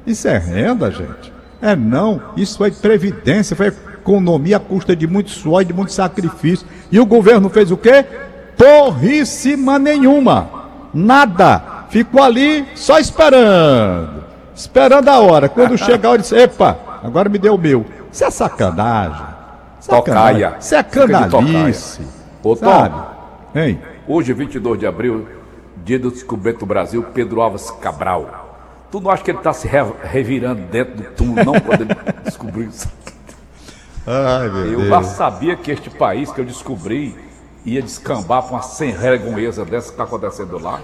Isso 0.07 0.27
é 0.27 0.39
renda, 0.39 0.89
gente. 0.89 1.31
É 1.61 1.75
não, 1.75 2.19
isso 2.35 2.57
foi 2.57 2.71
previdência, 2.71 3.55
foi 3.55 3.67
economia 3.67 4.57
à 4.57 4.59
custa 4.59 4.95
de 4.95 5.05
muito 5.05 5.29
suor 5.29 5.61
e 5.61 5.65
de 5.65 5.73
muito 5.73 5.93
sacrifício. 5.93 6.65
E 6.91 6.99
o 6.99 7.05
governo 7.05 7.47
fez 7.47 7.69
o 7.69 7.77
quê? 7.77 8.03
Porríssima 8.61 9.79
nenhuma. 9.79 10.47
Nada. 10.93 11.85
Ficou 11.89 12.21
ali 12.21 12.63
só 12.75 12.99
esperando. 12.99 14.23
Esperando 14.55 15.09
a 15.09 15.19
hora. 15.19 15.49
Quando 15.49 15.75
chegar 15.79 16.09
a 16.09 16.11
hora, 16.11 16.21
disse, 16.21 16.35
epa, 16.35 16.77
agora 17.03 17.27
me 17.27 17.39
deu 17.39 17.55
o 17.55 17.57
meu. 17.57 17.83
Isso 18.11 18.23
é 18.23 18.29
sacanagem. 18.29 19.25
sacanagem. 19.79 20.41
Tocaia. 20.43 20.57
Isso 20.59 20.75
é 20.75 20.83
canalice. 20.83 22.01
Ô, 22.43 22.55
Tom, 22.55 23.05
hein? 23.55 23.81
hoje, 24.07 24.31
22 24.31 24.79
de 24.79 24.85
abril, 24.85 25.27
dia 25.83 25.97
do 25.97 26.11
descobrimento 26.11 26.59
do 26.59 26.65
Brasil, 26.67 27.03
Pedro 27.15 27.41
Alves 27.41 27.71
Cabral. 27.71 28.85
Tu 28.91 28.99
não 28.99 29.09
acha 29.09 29.23
que 29.23 29.31
ele 29.31 29.39
está 29.39 29.53
se 29.53 29.67
revirando 30.03 30.61
dentro 30.63 30.97
do 30.97 31.03
túmulo, 31.11 31.43
não, 31.45 31.59
quando 31.59 31.81
ele 31.81 31.95
descobriu 32.23 32.67
isso? 32.67 32.87
Ai, 34.05 34.49
meu 34.49 34.65
eu 34.65 34.77
Deus. 34.79 34.89
já 34.89 35.03
sabia 35.03 35.55
que 35.55 35.71
este 35.71 35.89
país 35.89 36.31
que 36.31 36.41
eu 36.41 36.45
descobri 36.45 37.30
ia 37.65 37.81
descambar 37.81 38.43
com 38.43 38.55
uma 38.55 38.61
sem 38.61 38.91
regonheza 38.91 39.63
dessa 39.65 39.87
que 39.87 39.93
está 39.93 40.03
acontecendo 40.03 40.57
lá. 40.59 40.79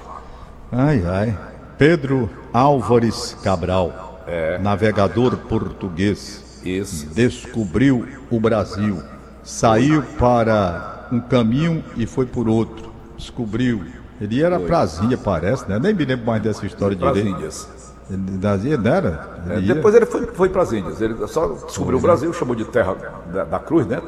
Ai, 0.72 1.04
ai. 1.06 1.38
Pedro 1.78 2.30
Álvares 2.52 3.38
Cabral, 3.44 4.24
é. 4.28 4.58
navegador 4.58 5.38
português, 5.38 6.62
Isso. 6.66 7.08
descobriu 7.14 8.08
o 8.32 8.40
Brasil, 8.40 9.02
saiu 9.44 10.02
para 10.18 11.08
um 11.12 11.20
caminho 11.20 11.84
e 11.96 12.06
foi 12.06 12.26
por 12.26 12.50
outro, 12.50 12.92
descobriu. 13.16 13.84
Ele 14.20 14.42
era 14.42 14.60
prazinha, 14.60 15.18
parece, 15.18 15.70
né? 15.70 15.78
Nem 15.80 15.94
me 15.94 16.04
lembro 16.04 16.26
mais 16.26 16.42
dessa 16.42 16.66
história 16.66 16.96
de 16.96 17.02
Prazinhas. 17.02 17.70
Das 18.10 18.64
ilhas, 18.64 18.84
era? 18.86 19.38
É, 19.50 19.60
depois 19.60 19.94
ele 19.94 20.06
foi, 20.06 20.26
foi 20.28 20.50
para 20.50 20.64
as 20.64 20.72
Índias. 20.72 21.02
Ele 21.02 21.28
só 21.28 21.48
descobriu 21.48 22.00
o 22.00 22.02
Brasil, 22.02 22.32
chamou 22.34 22.56
de 22.56 22.66
terra 22.66 22.96
da, 23.32 23.44
da, 23.44 23.60
Cruz, 23.60 23.86
né? 23.86 24.02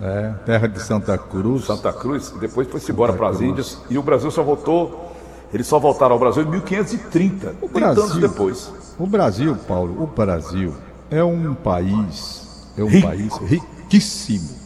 É, 0.00 0.32
terra 0.46 0.66
de 0.66 0.80
Santa 0.80 1.16
Cruz. 1.18 1.66
Santa 1.66 1.92
Cruz, 1.92 2.32
depois 2.40 2.68
foi-se 2.68 2.90
embora 2.90 3.12
para 3.12 3.28
as 3.28 3.40
Índias. 3.40 3.78
E 3.90 3.98
o 3.98 4.02
Brasil 4.02 4.30
só 4.30 4.42
voltou, 4.42 5.12
eles 5.52 5.66
só 5.66 5.78
voltaram 5.78 6.14
ao 6.14 6.18
Brasil 6.18 6.42
em 6.42 6.46
1530, 6.50 7.48
o 7.60 7.68
30 7.68 7.70
Brasil, 7.78 8.02
anos 8.02 8.16
depois. 8.16 8.72
O 8.98 9.06
Brasil, 9.06 9.56
Paulo, 9.68 10.02
o 10.02 10.06
Brasil 10.06 10.74
é 11.10 11.22
um 11.22 11.54
país, 11.54 12.72
é 12.76 12.82
um 12.82 12.88
Rico. 12.88 13.06
país 13.06 13.36
riquíssimo. 13.38 14.56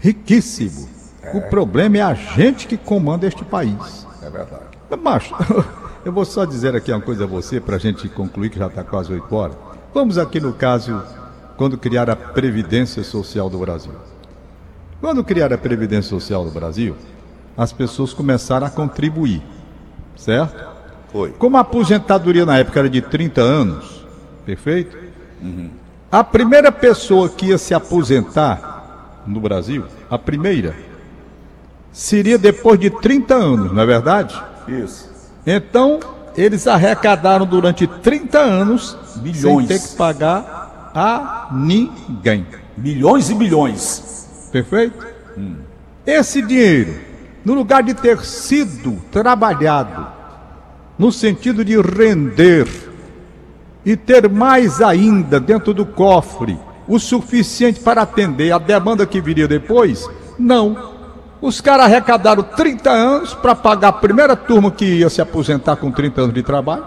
Riquíssimo. 0.00 0.88
É. 1.22 1.36
O 1.36 1.42
problema 1.42 1.98
é 1.98 2.02
a 2.02 2.14
gente 2.14 2.66
que 2.66 2.76
comanda 2.76 3.26
este 3.26 3.44
país. 3.44 4.06
É 4.20 4.28
verdade. 4.28 4.62
Macho, 5.00 5.34
Eu 6.04 6.12
vou 6.12 6.24
só 6.24 6.44
dizer 6.44 6.74
aqui 6.74 6.90
uma 6.90 7.00
coisa 7.00 7.22
a 7.24 7.26
você, 7.28 7.60
para 7.60 7.76
a 7.76 7.78
gente 7.78 8.08
concluir, 8.08 8.50
que 8.50 8.58
já 8.58 8.66
está 8.66 8.82
quase 8.82 9.12
oito 9.12 9.32
horas. 9.32 9.56
Vamos 9.94 10.18
aqui 10.18 10.40
no 10.40 10.52
caso, 10.52 11.00
quando 11.56 11.78
criar 11.78 12.10
a 12.10 12.16
Previdência 12.16 13.04
Social 13.04 13.48
do 13.48 13.56
Brasil. 13.58 13.92
Quando 15.02 15.24
criar 15.24 15.52
a 15.52 15.58
Previdência 15.58 16.10
Social 16.10 16.44
do 16.44 16.52
Brasil, 16.52 16.94
as 17.56 17.72
pessoas 17.72 18.14
começaram 18.14 18.68
a 18.68 18.70
contribuir, 18.70 19.42
certo? 20.16 20.64
Foi. 21.10 21.32
Como 21.32 21.56
a 21.56 21.60
aposentadoria 21.60 22.46
na 22.46 22.58
época 22.58 22.78
era 22.78 22.88
de 22.88 23.02
30 23.02 23.40
anos, 23.40 24.06
perfeito? 24.46 24.96
Uhum. 25.42 25.70
A 26.08 26.22
primeira 26.22 26.70
pessoa 26.70 27.28
que 27.28 27.46
ia 27.46 27.58
se 27.58 27.74
aposentar 27.74 29.24
no 29.26 29.40
Brasil, 29.40 29.86
a 30.08 30.16
primeira, 30.16 30.72
seria 31.90 32.38
depois 32.38 32.78
de 32.78 32.88
30 32.88 33.34
anos, 33.34 33.72
não 33.72 33.82
é 33.82 33.86
verdade? 33.86 34.40
Isso. 34.68 35.10
Então, 35.44 35.98
eles 36.36 36.68
arrecadaram 36.68 37.44
durante 37.44 37.88
30 37.88 38.38
anos 38.38 38.96
milhões 39.20 39.66
sem 39.66 39.78
ter 39.78 39.80
que 39.80 39.96
pagar 39.96 40.92
a 40.94 41.48
ninguém. 41.50 42.46
Milhões 42.76 43.30
e 43.30 43.34
milhões. 43.34 44.21
Perfeito? 44.52 45.04
Hum. 45.36 45.56
Esse 46.06 46.42
dinheiro, 46.42 46.94
no 47.44 47.54
lugar 47.54 47.82
de 47.82 47.94
ter 47.94 48.20
sido 48.24 49.02
trabalhado 49.10 50.06
no 50.98 51.10
sentido 51.10 51.64
de 51.64 51.80
render 51.80 52.68
e 53.84 53.96
ter 53.96 54.28
mais 54.28 54.80
ainda 54.80 55.40
dentro 55.40 55.74
do 55.74 55.84
cofre 55.84 56.56
o 56.86 56.98
suficiente 56.98 57.80
para 57.80 58.02
atender 58.02 58.52
a 58.52 58.58
demanda 58.58 59.06
que 59.06 59.20
viria 59.20 59.48
depois, 59.48 60.08
não. 60.38 60.92
Os 61.40 61.60
caras 61.60 61.86
arrecadaram 61.86 62.42
30 62.42 62.90
anos 62.90 63.34
para 63.34 63.54
pagar 63.54 63.88
a 63.88 63.92
primeira 63.92 64.36
turma 64.36 64.70
que 64.70 64.84
ia 64.84 65.10
se 65.10 65.20
aposentar 65.20 65.76
com 65.76 65.90
30 65.90 66.20
anos 66.20 66.34
de 66.34 66.42
trabalho. 66.42 66.84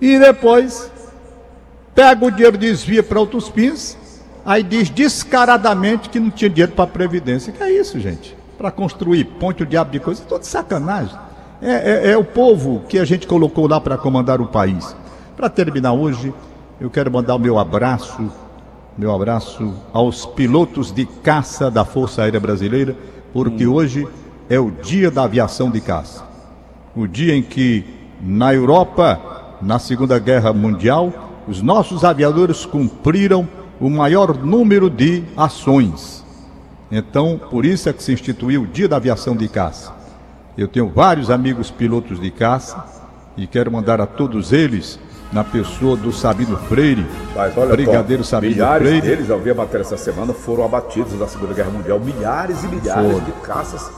E 0.00 0.18
depois 0.18 0.90
pega 1.94 2.24
o 2.24 2.30
dinheiro, 2.30 2.58
desvia 2.58 3.02
para 3.02 3.20
outros 3.20 3.48
fins, 3.48 3.96
aí 4.44 4.62
diz 4.62 4.90
descaradamente 4.90 6.08
que 6.08 6.20
não 6.20 6.30
tinha 6.30 6.50
dinheiro 6.50 6.72
para 6.72 6.84
a 6.84 6.88
Previdência. 6.88 7.52
Que 7.52 7.62
é 7.62 7.72
isso, 7.72 7.98
gente? 8.00 8.36
Para 8.58 8.70
construir 8.70 9.24
ponte 9.24 9.62
o 9.62 9.66
diabo 9.66 9.90
de 9.90 10.00
coisa, 10.00 10.22
é 10.30 10.38
de 10.38 10.46
sacanagem. 10.46 11.16
É, 11.62 12.08
é, 12.08 12.10
é 12.12 12.16
o 12.16 12.24
povo 12.24 12.82
que 12.88 12.98
a 12.98 13.04
gente 13.04 13.26
colocou 13.26 13.66
lá 13.68 13.80
para 13.80 13.96
comandar 13.96 14.40
o 14.40 14.46
país. 14.46 14.94
Para 15.36 15.48
terminar 15.48 15.92
hoje, 15.92 16.32
eu 16.80 16.90
quero 16.90 17.10
mandar 17.10 17.34
o 17.34 17.38
meu 17.38 17.58
abraço 17.58 18.30
meu 18.96 19.12
abraço 19.12 19.74
aos 19.92 20.24
pilotos 20.24 20.92
de 20.92 21.04
caça 21.04 21.68
da 21.68 21.84
Força 21.84 22.22
Aérea 22.22 22.38
Brasileira, 22.38 22.96
porque 23.32 23.66
hum. 23.66 23.72
hoje 23.72 24.06
é 24.48 24.58
o 24.58 24.70
dia 24.70 25.10
da 25.10 25.24
aviação 25.24 25.68
de 25.68 25.80
caça. 25.80 26.24
O 26.94 27.08
dia 27.08 27.34
em 27.34 27.42
que, 27.42 27.84
na 28.20 28.54
Europa, 28.54 29.56
na 29.60 29.80
Segunda 29.80 30.16
Guerra 30.20 30.52
Mundial, 30.52 31.42
os 31.48 31.60
nossos 31.60 32.04
aviadores 32.04 32.64
cumpriram 32.64 33.48
o 33.80 33.90
maior 33.90 34.36
número 34.36 34.88
de 34.88 35.24
ações. 35.36 36.24
Então, 36.90 37.40
por 37.50 37.64
isso 37.64 37.88
é 37.88 37.92
que 37.92 38.02
se 38.02 38.12
instituiu 38.12 38.62
o 38.62 38.66
Dia 38.66 38.88
da 38.88 38.96
Aviação 38.96 39.36
de 39.36 39.48
Caça. 39.48 39.92
Eu 40.56 40.68
tenho 40.68 40.88
vários 40.88 41.30
amigos 41.30 41.70
pilotos 41.70 42.20
de 42.20 42.30
caça 42.30 42.84
e 43.36 43.46
quero 43.46 43.72
mandar 43.72 44.00
a 44.00 44.06
todos 44.06 44.52
eles 44.52 45.00
na 45.32 45.42
pessoa 45.42 45.96
do 45.96 46.12
Sabino 46.12 46.56
Freire, 46.56 47.04
Mas, 47.34 47.56
olha, 47.58 47.72
Brigadeiro 47.72 48.22
Tom, 48.22 48.28
Sabino 48.28 48.52
milhares 48.52 48.86
Freire. 48.86 49.02
Milhares 49.02 49.18
deles, 49.18 49.30
eu 49.30 49.42
vi 49.42 49.50
a 49.50 49.54
matéria 49.54 49.82
essa 49.82 49.96
semana, 49.96 50.32
foram 50.32 50.64
abatidos 50.64 51.18
na 51.18 51.26
Segunda 51.26 51.52
Guerra 51.52 51.70
Mundial. 51.70 51.98
Milhares 51.98 52.62
e 52.62 52.68
milhares 52.68 53.12
foram. 53.12 53.24
de 53.24 53.32
caças 53.32 53.90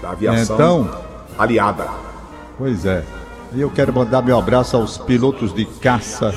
da 0.00 0.12
aviação 0.12 0.54
então, 0.54 0.90
aliada. 1.38 1.86
Pois 2.56 2.86
é. 2.86 3.04
E 3.54 3.60
eu 3.60 3.70
quero 3.70 3.92
mandar 3.92 4.22
meu 4.22 4.38
abraço 4.38 4.76
aos 4.76 4.98
pilotos 4.98 5.54
de 5.54 5.64
caça 5.64 6.34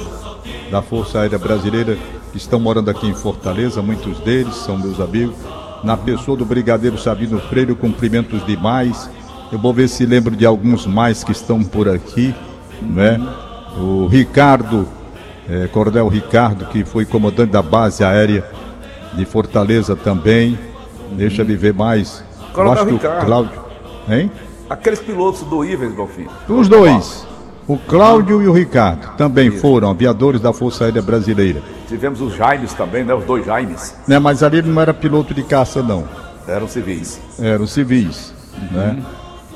da 0.72 0.82
Força 0.82 1.20
Aérea 1.20 1.38
Brasileira 1.38 1.98
que 2.32 2.38
estão 2.38 2.60
morando 2.60 2.90
aqui 2.90 3.08
em 3.08 3.14
Fortaleza, 3.14 3.82
muitos 3.82 4.20
deles 4.20 4.56
são 4.56 4.78
meus 4.78 5.00
amigos. 5.00 5.36
Na 5.84 5.98
pessoa 5.98 6.38
do 6.38 6.46
Brigadeiro 6.46 6.98
Sabino 6.98 7.40
Freire, 7.40 7.74
cumprimentos 7.74 8.46
demais. 8.46 9.10
Eu 9.52 9.58
vou 9.58 9.74
ver 9.74 9.88
se 9.88 10.06
lembro 10.06 10.36
de 10.36 10.46
alguns 10.46 10.86
mais 10.86 11.24
que 11.24 11.32
estão 11.32 11.64
por 11.64 11.90
aqui, 11.90 12.36
né? 12.82 13.20
o 13.78 14.08
Ricardo, 14.08 14.88
é, 15.50 15.68
Coronel 15.68 16.08
Ricardo, 16.08 16.66
que 16.66 16.84
foi 16.84 17.06
comandante 17.06 17.52
da 17.52 17.62
base 17.62 18.04
aérea 18.04 18.46
de 19.14 19.26
Fortaleza 19.26 19.96
também. 19.96 20.58
Deixa 21.14 21.42
ele 21.42 21.56
ver 21.56 21.74
mais. 21.74 22.24
Coronel 22.54 22.86
Ricardo. 22.86 23.26
Cláudio. 23.26 23.62
Hein? 24.08 24.32
Aqueles 24.70 25.00
pilotos 25.00 25.42
do 25.42 25.66
Ivens, 25.66 25.94
Golfinho. 25.94 26.30
Os 26.48 26.70
dois. 26.70 27.28
O 27.68 27.78
Cláudio 27.78 28.42
e 28.42 28.48
o 28.48 28.52
Ricardo 28.52 29.16
também 29.16 29.50
Isso. 29.50 29.60
foram 29.60 29.90
aviadores 29.92 30.42
da 30.42 30.52
Força 30.54 30.86
Aérea 30.86 31.02
Brasileira. 31.02 31.62
Tivemos 31.88 32.22
os 32.22 32.36
Jaimes 32.36 32.74
também, 32.74 33.04
né? 33.04 33.14
Os 33.14 33.26
dois 33.26 33.46
Jaimes. 33.46 33.96
Né, 34.08 34.18
mas 34.20 34.42
ali 34.42 34.58
ele 34.58 34.70
não 34.70 34.82
era 34.82 34.94
piloto 34.94 35.34
de 35.34 35.44
caça, 35.44 35.82
não. 35.82 36.04
Eram 36.48 36.68
civis. 36.68 37.20
Eram 37.40 37.68
civis, 37.68 38.34
uhum. 38.56 38.78
né? 38.78 39.04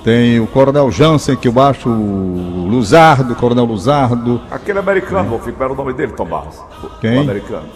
Tem 0.04 0.40
o 0.40 0.48
Coronel 0.48 0.92
Jansen, 0.92 1.36
que 1.36 1.48
eu 1.48 1.60
acho 1.60 1.90
o 1.90 2.68
Luzardo, 2.70 3.34
Coronel 3.36 3.66
Luzardo. 3.66 4.42
Aquele 4.52 4.80
americano, 4.80 5.30
Wolf, 5.30 5.48
qual 5.56 5.70
era 5.70 5.74
o 5.74 5.76
nome 5.76 5.94
dele, 5.94 6.12
Tom 6.12 6.26
Barros? 6.26 6.60
Quem? 7.00 7.18
O 7.18 7.22
americano. 7.22 7.68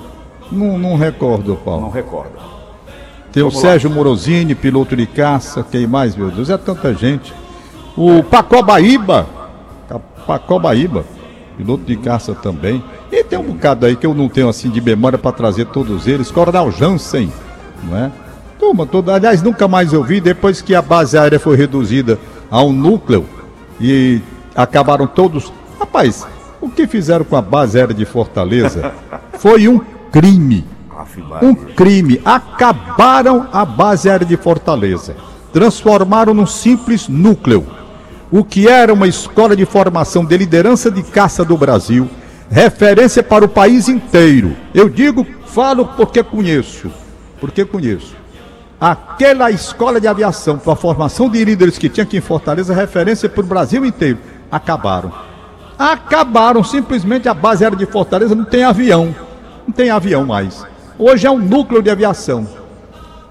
Não, 0.51 0.77
não 0.77 0.95
recordo, 0.97 1.55
Paulo. 1.55 1.81
Não 1.81 1.89
recordo. 1.89 2.56
Tem 3.31 3.43
Vamos 3.43 3.57
o 3.57 3.61
Sérgio 3.61 3.89
lá. 3.89 3.95
Morosini, 3.95 4.55
piloto 4.55 4.95
de 4.95 5.05
caça. 5.05 5.65
Quem 5.69 5.85
mais, 5.85 6.15
meu 6.15 6.31
Deus? 6.31 6.49
É 6.49 6.57
tanta 6.57 6.93
gente. 6.93 7.33
O 7.95 8.23
Pacobaíba. 8.23 9.27
Pacobaíba, 10.25 11.05
piloto 11.57 11.83
de 11.85 11.95
caça 11.95 12.35
também. 12.35 12.83
E 13.11 13.23
tem 13.23 13.39
um 13.39 13.43
bocado 13.43 13.85
aí 13.85 13.95
que 13.95 14.05
eu 14.05 14.13
não 14.13 14.27
tenho 14.27 14.49
assim 14.49 14.69
de 14.69 14.81
memória 14.81 15.17
para 15.17 15.31
trazer 15.31 15.65
todos 15.67 16.05
eles. 16.05 16.29
Coronel 16.29 16.71
Jansen, 16.71 17.31
não 17.83 17.97
é? 17.97 18.11
Turma 18.59 18.85
toda. 18.85 19.15
Aliás, 19.15 19.41
nunca 19.41 19.67
mais 19.67 19.93
ouvi, 19.93 20.19
depois 20.19 20.61
que 20.61 20.75
a 20.75 20.81
base 20.81 21.17
aérea 21.17 21.39
foi 21.39 21.55
reduzida 21.55 22.19
a 22.51 22.61
um 22.61 22.73
núcleo 22.73 23.25
e 23.79 24.21
acabaram 24.55 25.07
todos. 25.07 25.51
Rapaz, 25.79 26.27
o 26.59 26.69
que 26.69 26.87
fizeram 26.87 27.23
com 27.23 27.35
a 27.35 27.41
base 27.41 27.79
aérea 27.79 27.95
de 27.95 28.03
Fortaleza 28.05 28.91
foi 29.39 29.67
um 29.67 29.79
crime. 30.11 30.65
Um 31.41 31.53
crime. 31.53 32.21
Acabaram 32.23 33.47
a 33.51 33.65
base 33.65 34.09
aérea 34.09 34.25
de 34.25 34.37
Fortaleza. 34.37 35.15
Transformaram 35.53 36.33
num 36.33 36.45
simples 36.45 37.07
núcleo. 37.07 37.65
O 38.31 38.43
que 38.43 38.67
era 38.67 38.93
uma 38.93 39.07
escola 39.07 39.55
de 39.55 39.65
formação 39.65 40.25
de 40.25 40.37
liderança 40.37 40.91
de 40.91 41.01
caça 41.01 41.45
do 41.45 41.57
Brasil, 41.57 42.09
referência 42.49 43.23
para 43.23 43.45
o 43.45 43.49
país 43.49 43.87
inteiro. 43.87 44.55
Eu 44.73 44.89
digo, 44.89 45.25
falo 45.45 45.85
porque 45.85 46.21
conheço. 46.21 46.91
Porque 47.39 47.63
conheço. 47.63 48.15
Aquela 48.79 49.49
escola 49.49 49.99
de 49.99 50.07
aviação, 50.07 50.57
para 50.57 50.73
a 50.73 50.75
formação 50.75 51.29
de 51.29 51.43
líderes 51.43 51.77
que 51.77 51.89
tinha 51.89 52.03
aqui 52.03 52.17
em 52.17 52.21
Fortaleza, 52.21 52.73
referência 52.73 53.27
para 53.27 53.43
o 53.43 53.47
Brasil 53.47 53.83
inteiro. 53.85 54.19
Acabaram. 54.51 55.11
Acabaram. 55.79 56.63
Simplesmente 56.63 57.27
a 57.27 57.33
base 57.33 57.63
aérea 57.63 57.77
de 57.77 57.85
Fortaleza 57.85 58.35
não 58.35 58.45
tem 58.45 58.63
avião. 58.63 59.15
Não 59.65 59.73
tem 59.73 59.89
avião 59.89 60.25
mais. 60.25 60.65
Hoje 60.99 61.27
é 61.27 61.31
um 61.31 61.37
núcleo 61.37 61.81
de 61.83 61.91
aviação. 61.91 62.47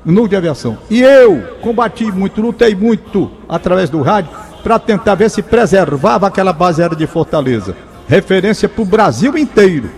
Um 0.04 0.12
núcleo 0.12 0.28
de 0.28 0.37
aviação. 0.37 0.78
E 0.88 1.02
eu 1.02 1.42
combati 1.61 2.04
muito, 2.12 2.40
lutei 2.40 2.76
muito 2.76 3.30
através 3.49 3.90
do 3.90 4.02
rádio 4.02 4.30
para 4.62 4.78
tentar 4.78 5.16
ver 5.16 5.28
se 5.30 5.42
preservava 5.42 6.28
aquela 6.28 6.52
base 6.52 6.80
aérea 6.80 6.96
de 6.96 7.06
Fortaleza. 7.06 7.76
Referência 8.06 8.68
para 8.68 8.82
o 8.82 8.85
Brasil 8.85 9.37
inteiro. 9.37 9.90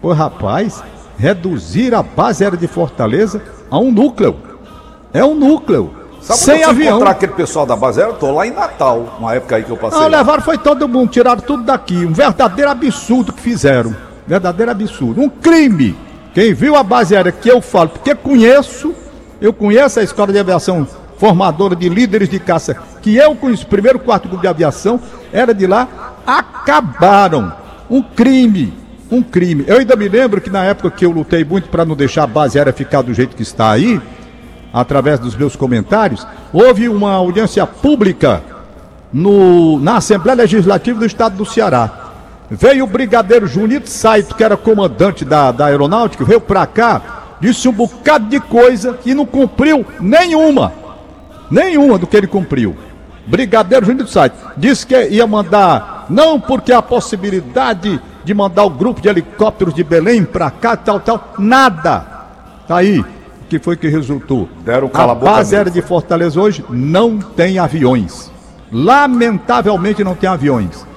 Pô, 0.00 0.12
rapaz, 0.12 0.82
reduzir 1.18 1.94
a 1.94 2.02
base 2.02 2.44
aérea 2.44 2.58
de 2.58 2.66
Fortaleza 2.66 3.42
a 3.70 3.78
um 3.78 3.92
núcleo. 3.92 4.36
É 5.12 5.22
um 5.22 5.34
núcleo. 5.34 5.92
Sabe 6.22 6.38
sem 6.38 6.60
eu 6.62 6.70
avião. 6.70 6.90
encontrar 6.90 7.10
aquele 7.10 7.32
pessoal 7.32 7.66
da 7.66 7.76
base 7.76 8.00
aérea? 8.00 8.14
Eu 8.14 8.18
tô 8.18 8.30
lá 8.32 8.46
em 8.46 8.52
Natal, 8.52 9.18
uma 9.18 9.34
época 9.34 9.56
aí 9.56 9.64
que 9.64 9.70
eu 9.70 9.76
passei. 9.76 9.98
Ah, 9.98 10.02
lá. 10.02 10.18
levaram 10.18 10.42
foi 10.42 10.56
todo 10.56 10.88
mundo, 10.88 11.10
tiraram 11.10 11.42
tudo 11.42 11.62
daqui. 11.62 12.06
Um 12.06 12.12
verdadeiro 12.12 12.70
absurdo 12.70 13.34
que 13.34 13.42
fizeram. 13.42 13.94
Verdadeiro 14.26 14.70
absurdo. 14.70 15.20
Um 15.20 15.28
crime. 15.28 15.94
Quem 16.34 16.54
viu 16.54 16.76
a 16.76 16.82
base 16.82 17.14
aérea 17.14 17.30
que 17.30 17.48
eu 17.48 17.60
falo, 17.60 17.90
porque 17.90 18.14
conheço, 18.14 18.94
eu 19.40 19.52
conheço 19.52 20.00
a 20.00 20.02
escola 20.02 20.32
de 20.32 20.38
aviação 20.38 20.86
formadora 21.18 21.76
de 21.76 21.88
líderes 21.88 22.28
de 22.28 22.38
caça, 22.38 22.76
que 23.00 23.16
eu 23.16 23.34
conheço, 23.36 23.66
primeiro 23.66 23.98
quarto 23.98 24.28
grupo 24.28 24.42
de 24.42 24.48
aviação, 24.48 24.98
era 25.32 25.54
de 25.54 25.66
lá, 25.66 25.86
acabaram. 26.26 27.52
Um 27.90 28.02
crime. 28.02 28.72
Um 29.10 29.22
crime. 29.22 29.64
Eu 29.66 29.78
ainda 29.78 29.94
me 29.94 30.08
lembro 30.08 30.40
que 30.40 30.48
na 30.48 30.64
época 30.64 30.90
que 30.90 31.04
eu 31.04 31.10
lutei 31.10 31.44
muito 31.44 31.68
para 31.68 31.84
não 31.84 31.94
deixar 31.94 32.24
a 32.24 32.26
base 32.26 32.58
aérea 32.58 32.72
ficar 32.72 33.02
do 33.02 33.12
jeito 33.12 33.36
que 33.36 33.42
está 33.42 33.70
aí, 33.70 34.00
através 34.72 35.20
dos 35.20 35.36
meus 35.36 35.54
comentários, 35.54 36.26
houve 36.50 36.88
uma 36.88 37.12
audiência 37.12 37.66
pública 37.66 38.42
no, 39.12 39.78
na 39.78 39.98
Assembleia 39.98 40.38
Legislativa 40.38 40.98
do 40.98 41.04
Estado 41.04 41.36
do 41.36 41.44
Ceará. 41.44 42.01
Veio 42.54 42.84
o 42.84 42.86
brigadeiro 42.86 43.46
Junito 43.46 43.88
Saito, 43.88 44.34
que 44.34 44.44
era 44.44 44.58
comandante 44.58 45.24
da, 45.24 45.50
da 45.50 45.66
aeronáutica, 45.66 46.22
veio 46.22 46.40
pra 46.40 46.66
cá, 46.66 47.36
disse 47.40 47.66
um 47.66 47.72
bocado 47.72 48.26
de 48.26 48.38
coisa 48.40 48.98
e 49.06 49.14
não 49.14 49.24
cumpriu 49.24 49.86
nenhuma. 49.98 50.70
Nenhuma 51.50 51.96
do 51.96 52.06
que 52.06 52.14
ele 52.14 52.26
cumpriu. 52.26 52.76
Brigadeiro 53.26 53.86
Junito 53.86 54.10
Saito 54.10 54.36
disse 54.54 54.86
que 54.86 54.94
ia 55.08 55.26
mandar, 55.26 56.04
não 56.10 56.38
porque 56.38 56.74
a 56.74 56.82
possibilidade 56.82 57.98
de 58.22 58.34
mandar 58.34 58.64
o 58.64 58.70
grupo 58.70 59.00
de 59.00 59.08
helicópteros 59.08 59.72
de 59.72 59.82
Belém 59.82 60.22
pra 60.22 60.50
cá, 60.50 60.76
tal, 60.76 61.00
tal, 61.00 61.32
nada. 61.38 62.00
Tá 62.68 62.76
aí. 62.76 63.02
Que 63.48 63.58
foi 63.58 63.78
que 63.78 63.88
resultou? 63.88 64.46
Deram 64.62 64.90
a 64.92 65.14
base 65.14 65.56
aérea 65.56 65.72
de 65.72 65.80
Fortaleza 65.80 66.38
hoje 66.38 66.62
não 66.68 67.18
tem 67.18 67.58
aviões. 67.58 68.30
Lamentavelmente 68.70 70.04
não 70.04 70.14
tem 70.14 70.28
aviões. 70.28 70.91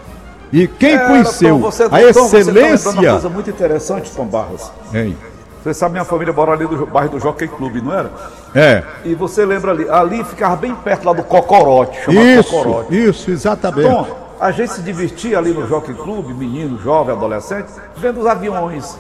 E 0.58 0.68
quem 0.68 0.94
Era, 0.94 1.08
conheceu 1.08 1.56
Tom, 1.56 1.60
você- 1.60 1.84
a 1.84 1.90
Tom, 1.90 1.96
você 1.98 2.38
tá 2.38 2.38
excelência. 2.40 2.92
uma 2.92 3.12
coisa 3.12 3.30
muito 3.30 3.50
interessante, 3.50 4.10
Tom 4.12 4.26
Barros. 4.26 4.72
Hein? 4.94 5.18
Você 5.62 5.74
sabe, 5.74 5.94
minha 5.94 6.06
família 6.06 6.32
mora 6.32 6.54
ali 6.54 6.66
do 6.66 6.86
bairro 6.86 7.10
do 7.10 7.20
Jockey 7.20 7.48
Clube, 7.48 7.82
não 7.82 7.92
era? 7.92 8.10
É. 8.54 8.84
E 9.04 9.14
você 9.16 9.44
lembra 9.46 9.72
ali, 9.72 9.90
ali 9.90 10.24
ficava 10.24 10.56
bem 10.56 10.74
perto 10.76 11.06
lá 11.06 11.12
do 11.14 11.24
Cocorote, 11.24 12.00
chamado 12.06 12.44
Cocorote. 12.46 12.96
Isso, 12.96 13.10
isso, 13.10 13.32
exatamente. 13.32 13.90
Tom, 13.90 14.08
a 14.40 14.52
gente 14.52 14.72
se 14.74 14.82
divertia 14.82 15.38
ali 15.40 15.52
no 15.52 15.68
Jockey 15.68 15.94
Clube, 15.94 16.34
menino, 16.34 16.80
jovem, 16.80 17.14
adolescente, 17.16 17.68
vendo 17.98 18.22
os 18.22 18.26
aviões. 18.28 18.96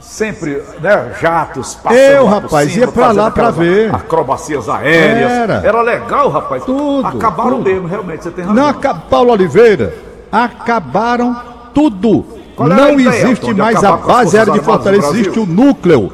Sempre, 0.00 0.62
né, 0.80 1.12
jatos 1.20 1.74
passando 1.74 1.98
Eu, 2.00 2.26
rapaz, 2.26 2.72
cima, 2.72 2.86
ia 2.86 2.90
pra 2.92 3.12
lá 3.12 3.30
pra 3.30 3.50
ver. 3.50 3.94
Acrobacias 3.94 4.68
aéreas. 4.68 5.30
Era. 5.62 5.82
legal, 5.82 6.28
rapaz. 6.30 6.64
Tudo, 6.64 7.06
Acabaram 7.06 7.58
tudo. 7.58 7.68
mesmo, 7.70 7.86
realmente, 7.86 8.22
você 8.24 8.30
tem 8.30 8.44
razão. 8.44 8.60
Não, 8.62 8.68
aca- 8.70 8.94
Paulo 8.94 9.30
Oliveira, 9.32 9.92
acabaram 10.30 11.36
tudo. 11.74 12.24
A 12.58 12.64
Não 12.64 13.00
existe 13.00 13.54
mais 13.54 13.82
a 13.82 13.96
base 13.96 14.36
aérea 14.36 14.52
de 14.52 14.60
Fortaleza, 14.60 15.08
existe 15.10 15.38
o 15.38 15.46
núcleo. 15.46 16.12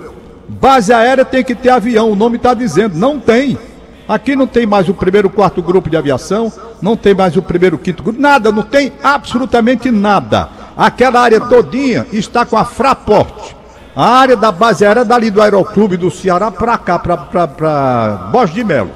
Base 0.49 0.93
aérea 0.93 1.25
tem 1.25 1.43
que 1.43 1.55
ter 1.55 1.71
avião, 1.71 2.11
o 2.11 2.17
nome 2.17 2.37
está 2.37 2.55
dizendo, 2.55 2.97
não 2.97 3.19
tem. 3.19 3.59
Aqui 4.09 4.37
não 4.37 4.47
tem 4.47 4.65
mais 4.65 4.89
o 4.89 4.95
primeiro, 4.95 5.29
quarto 5.29 5.61
grupo 5.61 5.91
de 5.91 5.97
aviação, 5.97 6.53
não 6.81 6.97
tem 6.97 7.13
mais 7.13 7.37
o 7.37 7.43
primeiro, 7.43 7.77
quinto 7.77 8.05
grupo, 8.05 8.21
nada, 8.21 8.53
não 8.53 8.63
tem 8.63 8.93
absolutamente 9.03 9.91
nada. 9.91 10.49
Aquela 10.77 11.21
área 11.21 11.41
todinha 11.41 12.07
está 12.13 12.47
com 12.47 12.57
a 12.57 12.65
Fraport. 12.65 13.57
A 13.97 14.07
área 14.07 14.37
da 14.37 14.53
base 14.53 14.85
aérea 14.85 15.01
é 15.01 15.05
dali 15.05 15.31
do 15.31 15.43
Aeroclube 15.43 15.97
do 15.97 16.11
Ceará 16.11 16.51
para 16.51 16.79
cá, 16.79 16.99
para 16.99 18.29
Borges 18.31 18.55
de 18.55 18.63
Melo. 18.63 18.91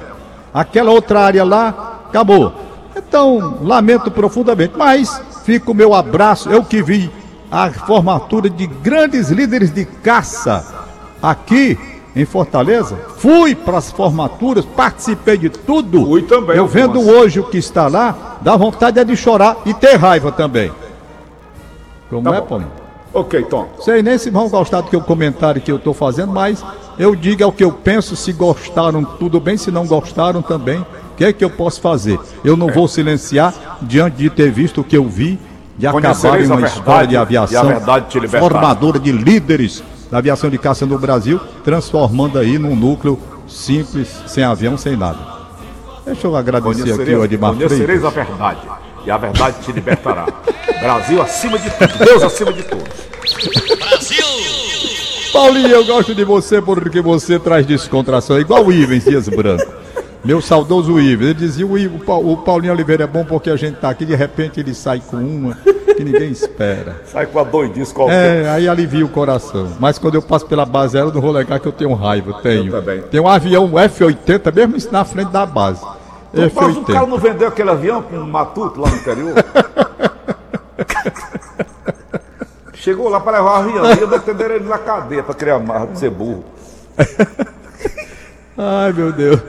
Aquela 0.53 0.91
outra 0.91 1.21
área 1.21 1.43
lá, 1.43 1.99
acabou. 2.07 2.53
Então, 3.11 3.57
lamento 3.61 4.09
profundamente, 4.09 4.73
mas 4.77 5.21
fica 5.43 5.69
o 5.69 5.75
meu 5.75 5.93
abraço. 5.93 6.49
Eu 6.49 6.63
que 6.63 6.81
vi 6.81 7.11
a 7.51 7.69
formatura 7.69 8.49
de 8.49 8.65
grandes 8.65 9.29
líderes 9.29 9.69
de 9.69 9.83
caça 9.83 10.65
aqui 11.21 11.77
em 12.15 12.23
Fortaleza. 12.23 12.97
Fui 13.17 13.53
para 13.53 13.79
as 13.79 13.91
formaturas, 13.91 14.63
participei 14.63 15.37
de 15.37 15.49
tudo. 15.49 16.05
Fui 16.05 16.21
também, 16.21 16.55
Eu 16.55 16.65
vendo 16.65 17.01
hoje 17.01 17.41
o 17.41 17.43
que 17.43 17.57
está 17.57 17.89
lá, 17.89 18.37
dá 18.39 18.55
vontade 18.55 18.97
é 18.97 19.03
de 19.03 19.17
chorar 19.17 19.57
e 19.65 19.73
ter 19.73 19.97
raiva 19.97 20.31
também. 20.31 20.71
Como 22.09 22.31
Tá 22.31 22.37
é. 22.37 22.41
Paulinho? 22.41 22.71
Ok, 23.13 23.43
Tom. 23.43 23.67
Sei 23.81 24.01
nem 24.01 24.17
se 24.17 24.29
vão 24.29 24.47
gostar 24.47 24.79
do 24.79 24.89
que 24.89 24.95
o 24.95 25.01
comentário 25.01 25.61
que 25.61 25.69
eu 25.69 25.75
estou 25.75 25.93
fazendo, 25.93 26.31
mas 26.31 26.63
eu 26.97 27.13
digo 27.13 27.43
é 27.43 27.45
o 27.45 27.51
que 27.51 27.65
eu 27.65 27.73
penso. 27.73 28.15
Se 28.15 28.31
gostaram, 28.31 29.03
tudo 29.03 29.37
bem. 29.37 29.57
Se 29.57 29.69
não 29.69 29.85
gostaram 29.85 30.41
também, 30.41 30.85
que 31.21 31.25
é 31.25 31.33
que 31.33 31.45
eu 31.45 31.51
posso 31.51 31.79
fazer? 31.79 32.19
Eu 32.43 32.57
não 32.57 32.67
vou 32.67 32.87
silenciar 32.87 33.53
diante 33.79 34.17
de 34.17 34.29
ter 34.31 34.51
visto 34.51 34.81
o 34.81 34.83
que 34.83 34.97
eu 34.97 35.07
vi 35.07 35.39
de 35.77 35.85
acabar 35.85 36.41
em 36.41 36.45
uma 36.45 36.55
verdade, 36.55 36.65
história 36.65 37.07
de 37.07 37.13
e 37.13 37.17
a 37.17 37.21
aviação 37.21 37.67
verdade 37.67 38.05
te 38.09 38.19
libertará. 38.19 38.41
formadora 38.41 38.99
de 38.99 39.11
líderes 39.11 39.83
da 40.09 40.17
aviação 40.17 40.49
de 40.49 40.57
caça 40.57 40.83
no 40.83 40.97
Brasil, 40.97 41.39
transformando 41.63 42.39
aí 42.39 42.57
num 42.57 42.75
núcleo 42.75 43.19
simples, 43.47 44.09
sem 44.25 44.43
avião, 44.43 44.75
sem 44.79 44.97
nada. 44.97 45.19
Deixa 46.03 46.25
eu 46.25 46.35
agradecer 46.35 46.91
aqui 46.91 47.13
o 47.13 47.23
Edmar 47.23 47.53
conhecereis 47.53 48.01
Freitas. 48.01 48.05
a 48.05 48.09
verdade, 48.09 48.59
e 49.05 49.11
a 49.11 49.17
verdade 49.17 49.55
te 49.63 49.71
libertará. 49.71 50.25
Brasil 50.79 51.21
acima 51.21 51.59
de 51.59 51.69
tudo, 51.69 52.03
Deus 52.03 52.23
acima 52.23 52.51
de 52.51 52.63
tudo. 52.63 52.83
Paulinho, 55.31 55.67
eu 55.67 55.85
gosto 55.85 56.15
de 56.15 56.23
você 56.23 56.59
porque 56.59 56.99
você 56.99 57.37
traz 57.37 57.63
descontração, 57.63 58.39
igual 58.39 58.65
o 58.65 58.71
Ivens 58.71 59.05
Dias 59.05 59.29
Branco. 59.29 59.80
Meu 60.23 60.39
saudoso 60.39 60.99
Ivens, 60.99 61.31
ele 61.31 61.39
dizia 61.39 61.65
o, 61.65 61.75
Ivo, 61.77 61.97
o 61.97 61.99
Pa- 62.05 62.13
o 62.17 62.37
Paulinho 62.37 62.71
Oliveira 62.73 63.05
é 63.05 63.07
bom 63.07 63.25
porque 63.25 63.49
a 63.49 63.55
gente 63.55 63.77
tá 63.77 63.89
aqui, 63.89 64.05
de 64.05 64.13
repente 64.15 64.59
ele 64.59 64.73
sai 64.73 65.01
com 65.05 65.17
uma 65.17 65.55
que 65.55 66.03
ninguém 66.03 66.29
espera. 66.31 67.01
Sai 67.11 67.25
com 67.25 67.39
a 67.39 67.43
doidice 67.43 67.91
qualquer. 67.93 68.43
É, 68.45 68.49
aí 68.49 68.67
alivia 68.69 69.03
o 69.05 69.09
coração. 69.09 69.67
Mas 69.79 69.97
quando 69.97 70.15
eu 70.15 70.21
passo 70.21 70.45
pela 70.45 70.65
base 70.65 70.95
aérea, 70.95 71.09
eu 71.09 71.13
não 71.13 71.21
vou 71.21 71.33
negar 71.33 71.59
que 71.59 71.67
eu 71.67 71.71
tenho 71.71 71.93
raiva, 71.93 72.29
eu 72.31 72.33
tenho. 72.35 72.67
Eu 72.67 72.79
também. 72.79 73.01
Tem 73.01 73.19
um 73.19 73.27
avião 73.27 73.77
F-80, 73.79 74.55
mesmo 74.55 74.77
isso 74.77 74.91
na 74.91 75.03
frente 75.03 75.31
da 75.31 75.45
base. 75.45 75.81
Mas 76.33 76.45
o 76.51 76.55
cara 76.55 76.67
F-80. 76.71 77.07
não 77.07 77.17
vendeu 77.17 77.47
aquele 77.47 77.69
avião 77.71 78.01
com 78.03 78.15
um 78.15 78.25
matuto 78.29 78.79
lá 78.79 78.89
no 78.89 78.95
interior? 78.95 79.33
Chegou 82.73 83.09
lá 83.09 83.19
para 83.19 83.37
levar 83.37 83.51
o 83.51 83.55
avião, 83.55 83.85
ia 83.85 84.07
defender 84.07 84.51
ele 84.51 84.67
na 84.67 84.77
cadeia 84.77 85.21
para 85.21 85.33
criar 85.35 85.59
marra 85.59 85.87
de 85.87 85.99
ser 85.99 86.09
burro. 86.09 86.43
Ai, 88.57 88.91
meu 88.93 89.11
Deus. 89.11 89.39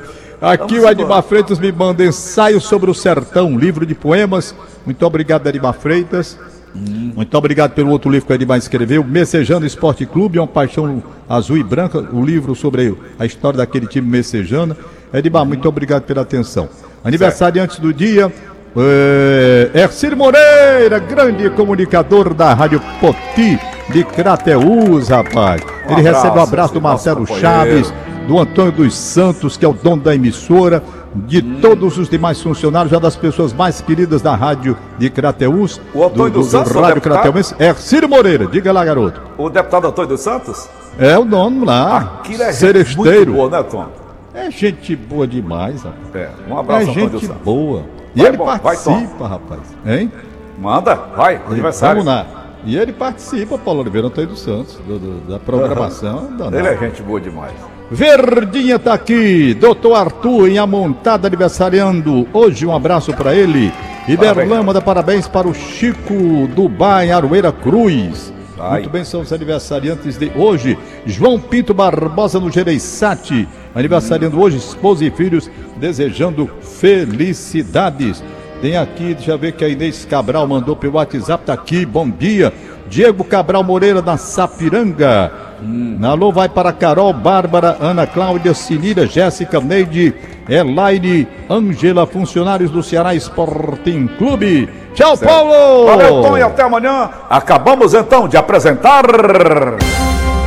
Aqui 0.42 0.74
Vamos 0.74 0.84
o 0.84 0.88
Edmar. 0.88 1.22
Freitas 1.22 1.60
me 1.60 1.70
manda 1.70 2.04
ensaio 2.04 2.60
sobre 2.60 2.90
o 2.90 2.94
sertão, 2.94 3.56
livro 3.56 3.86
de 3.86 3.94
poemas. 3.94 4.52
Muito 4.84 5.06
obrigado, 5.06 5.46
Edmar 5.46 5.72
Freitas. 5.72 6.36
Muito 6.74 7.38
obrigado 7.38 7.74
pelo 7.74 7.90
outro 7.90 8.10
livro 8.10 8.26
que 8.26 8.32
o 8.32 8.34
Edmar 8.34 8.58
escreveu, 8.58 9.04
Messejano 9.04 9.64
Esporte 9.64 10.04
Clube, 10.04 10.40
uma 10.40 10.48
paixão 10.48 11.00
azul 11.28 11.56
e 11.58 11.62
branca, 11.62 11.98
o 12.12 12.24
livro 12.24 12.56
sobre 12.56 12.92
a 13.20 13.24
história 13.24 13.58
daquele 13.58 13.86
time 13.86 14.08
messejana. 14.08 14.76
Edmar, 15.14 15.44
muito 15.44 15.68
obrigado 15.68 16.02
pela 16.02 16.22
atenção. 16.22 16.68
Aniversário 17.04 17.62
antes 17.62 17.78
do 17.78 17.94
dia, 17.94 18.32
é, 18.76 19.70
Ercir 19.80 20.16
Moreira, 20.16 20.98
grande 20.98 21.50
comunicador 21.50 22.34
da 22.34 22.52
Rádio 22.52 22.80
Poti 23.00 23.60
de 23.90 24.02
Crateús, 24.02 25.08
rapaz. 25.08 25.62
Ele 25.62 25.94
Um 25.94 25.98
abraço, 25.98 26.16
recebe 26.16 26.38
o 26.38 26.42
abraço 26.42 26.74
do 26.74 26.80
Marcelo. 26.80 27.26
Chaves, 27.26 27.92
do 28.26 28.38
Antônio 28.38 28.72
dos 28.72 28.94
Santos, 28.94 29.56
que 29.56 29.64
é 29.64 29.68
o 29.68 29.72
dono 29.72 30.02
da 30.02 30.14
emissora, 30.14 30.82
de 31.14 31.42
todos 31.42 31.98
os 31.98 32.08
demais 32.08 32.40
funcionários, 32.40 32.90
já 32.90 32.98
das 32.98 33.16
pessoas 33.16 33.52
mais 33.52 33.80
queridas 33.80 34.22
da 34.22 34.34
rádio 34.34 34.76
de 34.98 35.10
Crateús. 35.10 35.80
O 35.94 36.04
Antônio 36.04 36.30
do, 36.30 36.30
do, 36.30 36.40
dos 36.40 36.48
Santos, 36.48 36.72
do 36.72 36.80
Rádio 36.80 37.02
Crateús, 37.02 37.54
é 37.58 37.72
Ciro 37.74 38.08
Moreira, 38.08 38.46
diga 38.46 38.72
lá, 38.72 38.84
garoto. 38.84 39.20
O 39.36 39.50
deputado 39.50 39.88
Antônio 39.88 40.10
dos 40.10 40.20
Santos? 40.20 40.68
É 40.98 41.18
o 41.18 41.24
dono 41.24 41.64
lá. 41.64 42.18
Aquilo 42.20 42.42
é 42.42 42.52
seresteiro. 42.52 43.32
boa, 43.32 43.50
né, 43.50 43.62
Tom? 43.62 43.86
É 44.34 44.50
gente 44.50 44.96
boa 44.96 45.26
demais, 45.26 45.82
rapaz. 45.82 46.14
É, 46.14 46.30
um 46.48 46.58
abraço, 46.58 46.90
É 46.90 46.92
gente 46.94 47.26
boa. 47.44 47.82
E 48.14 48.20
vai, 48.20 48.28
ele 48.28 48.36
bom, 48.36 48.44
participa, 48.44 49.18
vai, 49.18 49.28
rapaz. 49.28 49.60
Hein? 49.86 50.12
Manda, 50.58 50.94
vai, 50.94 51.40
aniversário. 51.46 52.02
Vamos 52.02 52.06
lá. 52.06 52.26
E 52.64 52.76
ele 52.76 52.92
participa, 52.92 53.58
Paulo 53.58 53.80
Oliveira 53.80 54.06
Antônio 54.06 54.30
dos 54.30 54.40
Santos, 54.40 54.78
do, 54.86 54.98
do, 54.98 55.20
da 55.28 55.38
programação. 55.38 56.30
Uhum. 56.38 56.54
Ele 56.54 56.68
é 56.68 56.76
gente 56.78 57.02
boa 57.02 57.20
demais. 57.20 57.52
Verdinha 57.94 58.78
tá 58.78 58.94
aqui, 58.94 59.52
doutor 59.52 59.94
Arthur 59.94 60.48
em 60.48 60.56
Amontada 60.56 61.26
aniversariando. 61.26 62.26
Hoje 62.32 62.64
um 62.64 62.74
abraço 62.74 63.12
para 63.12 63.34
ele. 63.34 63.70
Iberlama 64.08 64.62
manda 64.62 64.80
parabéns 64.80 65.28
para 65.28 65.46
o 65.46 65.52
Chico 65.52 66.48
Dubai 66.56 67.10
Aroeira 67.10 67.52
Cruz. 67.52 68.32
Muito 68.56 68.88
bem, 68.88 69.04
são 69.04 69.20
os 69.20 69.30
aniversariantes 69.30 70.16
de 70.16 70.32
hoje. 70.34 70.78
João 71.04 71.38
Pinto 71.38 71.74
Barbosa 71.74 72.40
no 72.40 72.50
Gereissati. 72.50 73.46
Aniversariando 73.74 74.40
hoje, 74.40 74.56
esposa 74.56 75.04
e 75.04 75.10
filhos, 75.10 75.50
desejando 75.76 76.50
felicidades. 76.62 78.24
Tem 78.62 78.78
aqui, 78.78 79.12
deixa 79.12 79.32
eu 79.32 79.38
ver 79.38 79.52
que 79.52 79.66
a 79.66 79.68
Inês 79.68 80.06
Cabral 80.06 80.46
mandou 80.48 80.74
pelo 80.74 80.94
WhatsApp, 80.94 81.44
tá 81.44 81.52
aqui, 81.52 81.84
bom 81.84 82.08
dia. 82.08 82.54
Diego 82.88 83.22
Cabral 83.22 83.62
Moreira 83.62 84.00
da 84.00 84.16
Sapiranga. 84.16 85.41
Hum. 85.62 85.98
Alô 86.02 86.32
vai 86.32 86.48
para 86.48 86.72
Carol, 86.72 87.12
Bárbara, 87.12 87.76
Ana 87.80 88.06
Cláudia, 88.06 88.52
Sinira, 88.52 89.06
Jéssica, 89.06 89.60
Neide, 89.60 90.12
Elaine, 90.48 91.28
Ângela, 91.48 92.06
funcionários 92.06 92.70
do 92.70 92.82
Ceará 92.82 93.14
Sporting 93.14 94.08
Clube. 94.18 94.68
Tchau, 94.94 95.16
certo. 95.16 95.30
Paulo! 95.30 95.86
Valeu, 95.86 96.22
Tom, 96.22 96.36
e 96.36 96.42
até 96.42 96.62
amanhã. 96.62 97.10
Acabamos 97.30 97.94
então 97.94 98.26
de 98.26 98.36
apresentar. 98.36 99.04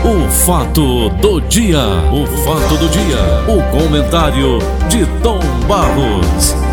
O 0.04 0.30
fato 0.30 1.10
do 1.10 1.41
dia. 1.41 1.80
O 2.12 2.28
fato 2.43 2.78
do 2.78 2.89
dia. 2.89 3.17
O 3.47 3.63
comentário 3.71 4.60
de 4.89 5.06
Tom 5.21 5.39
Barros. 5.67 6.64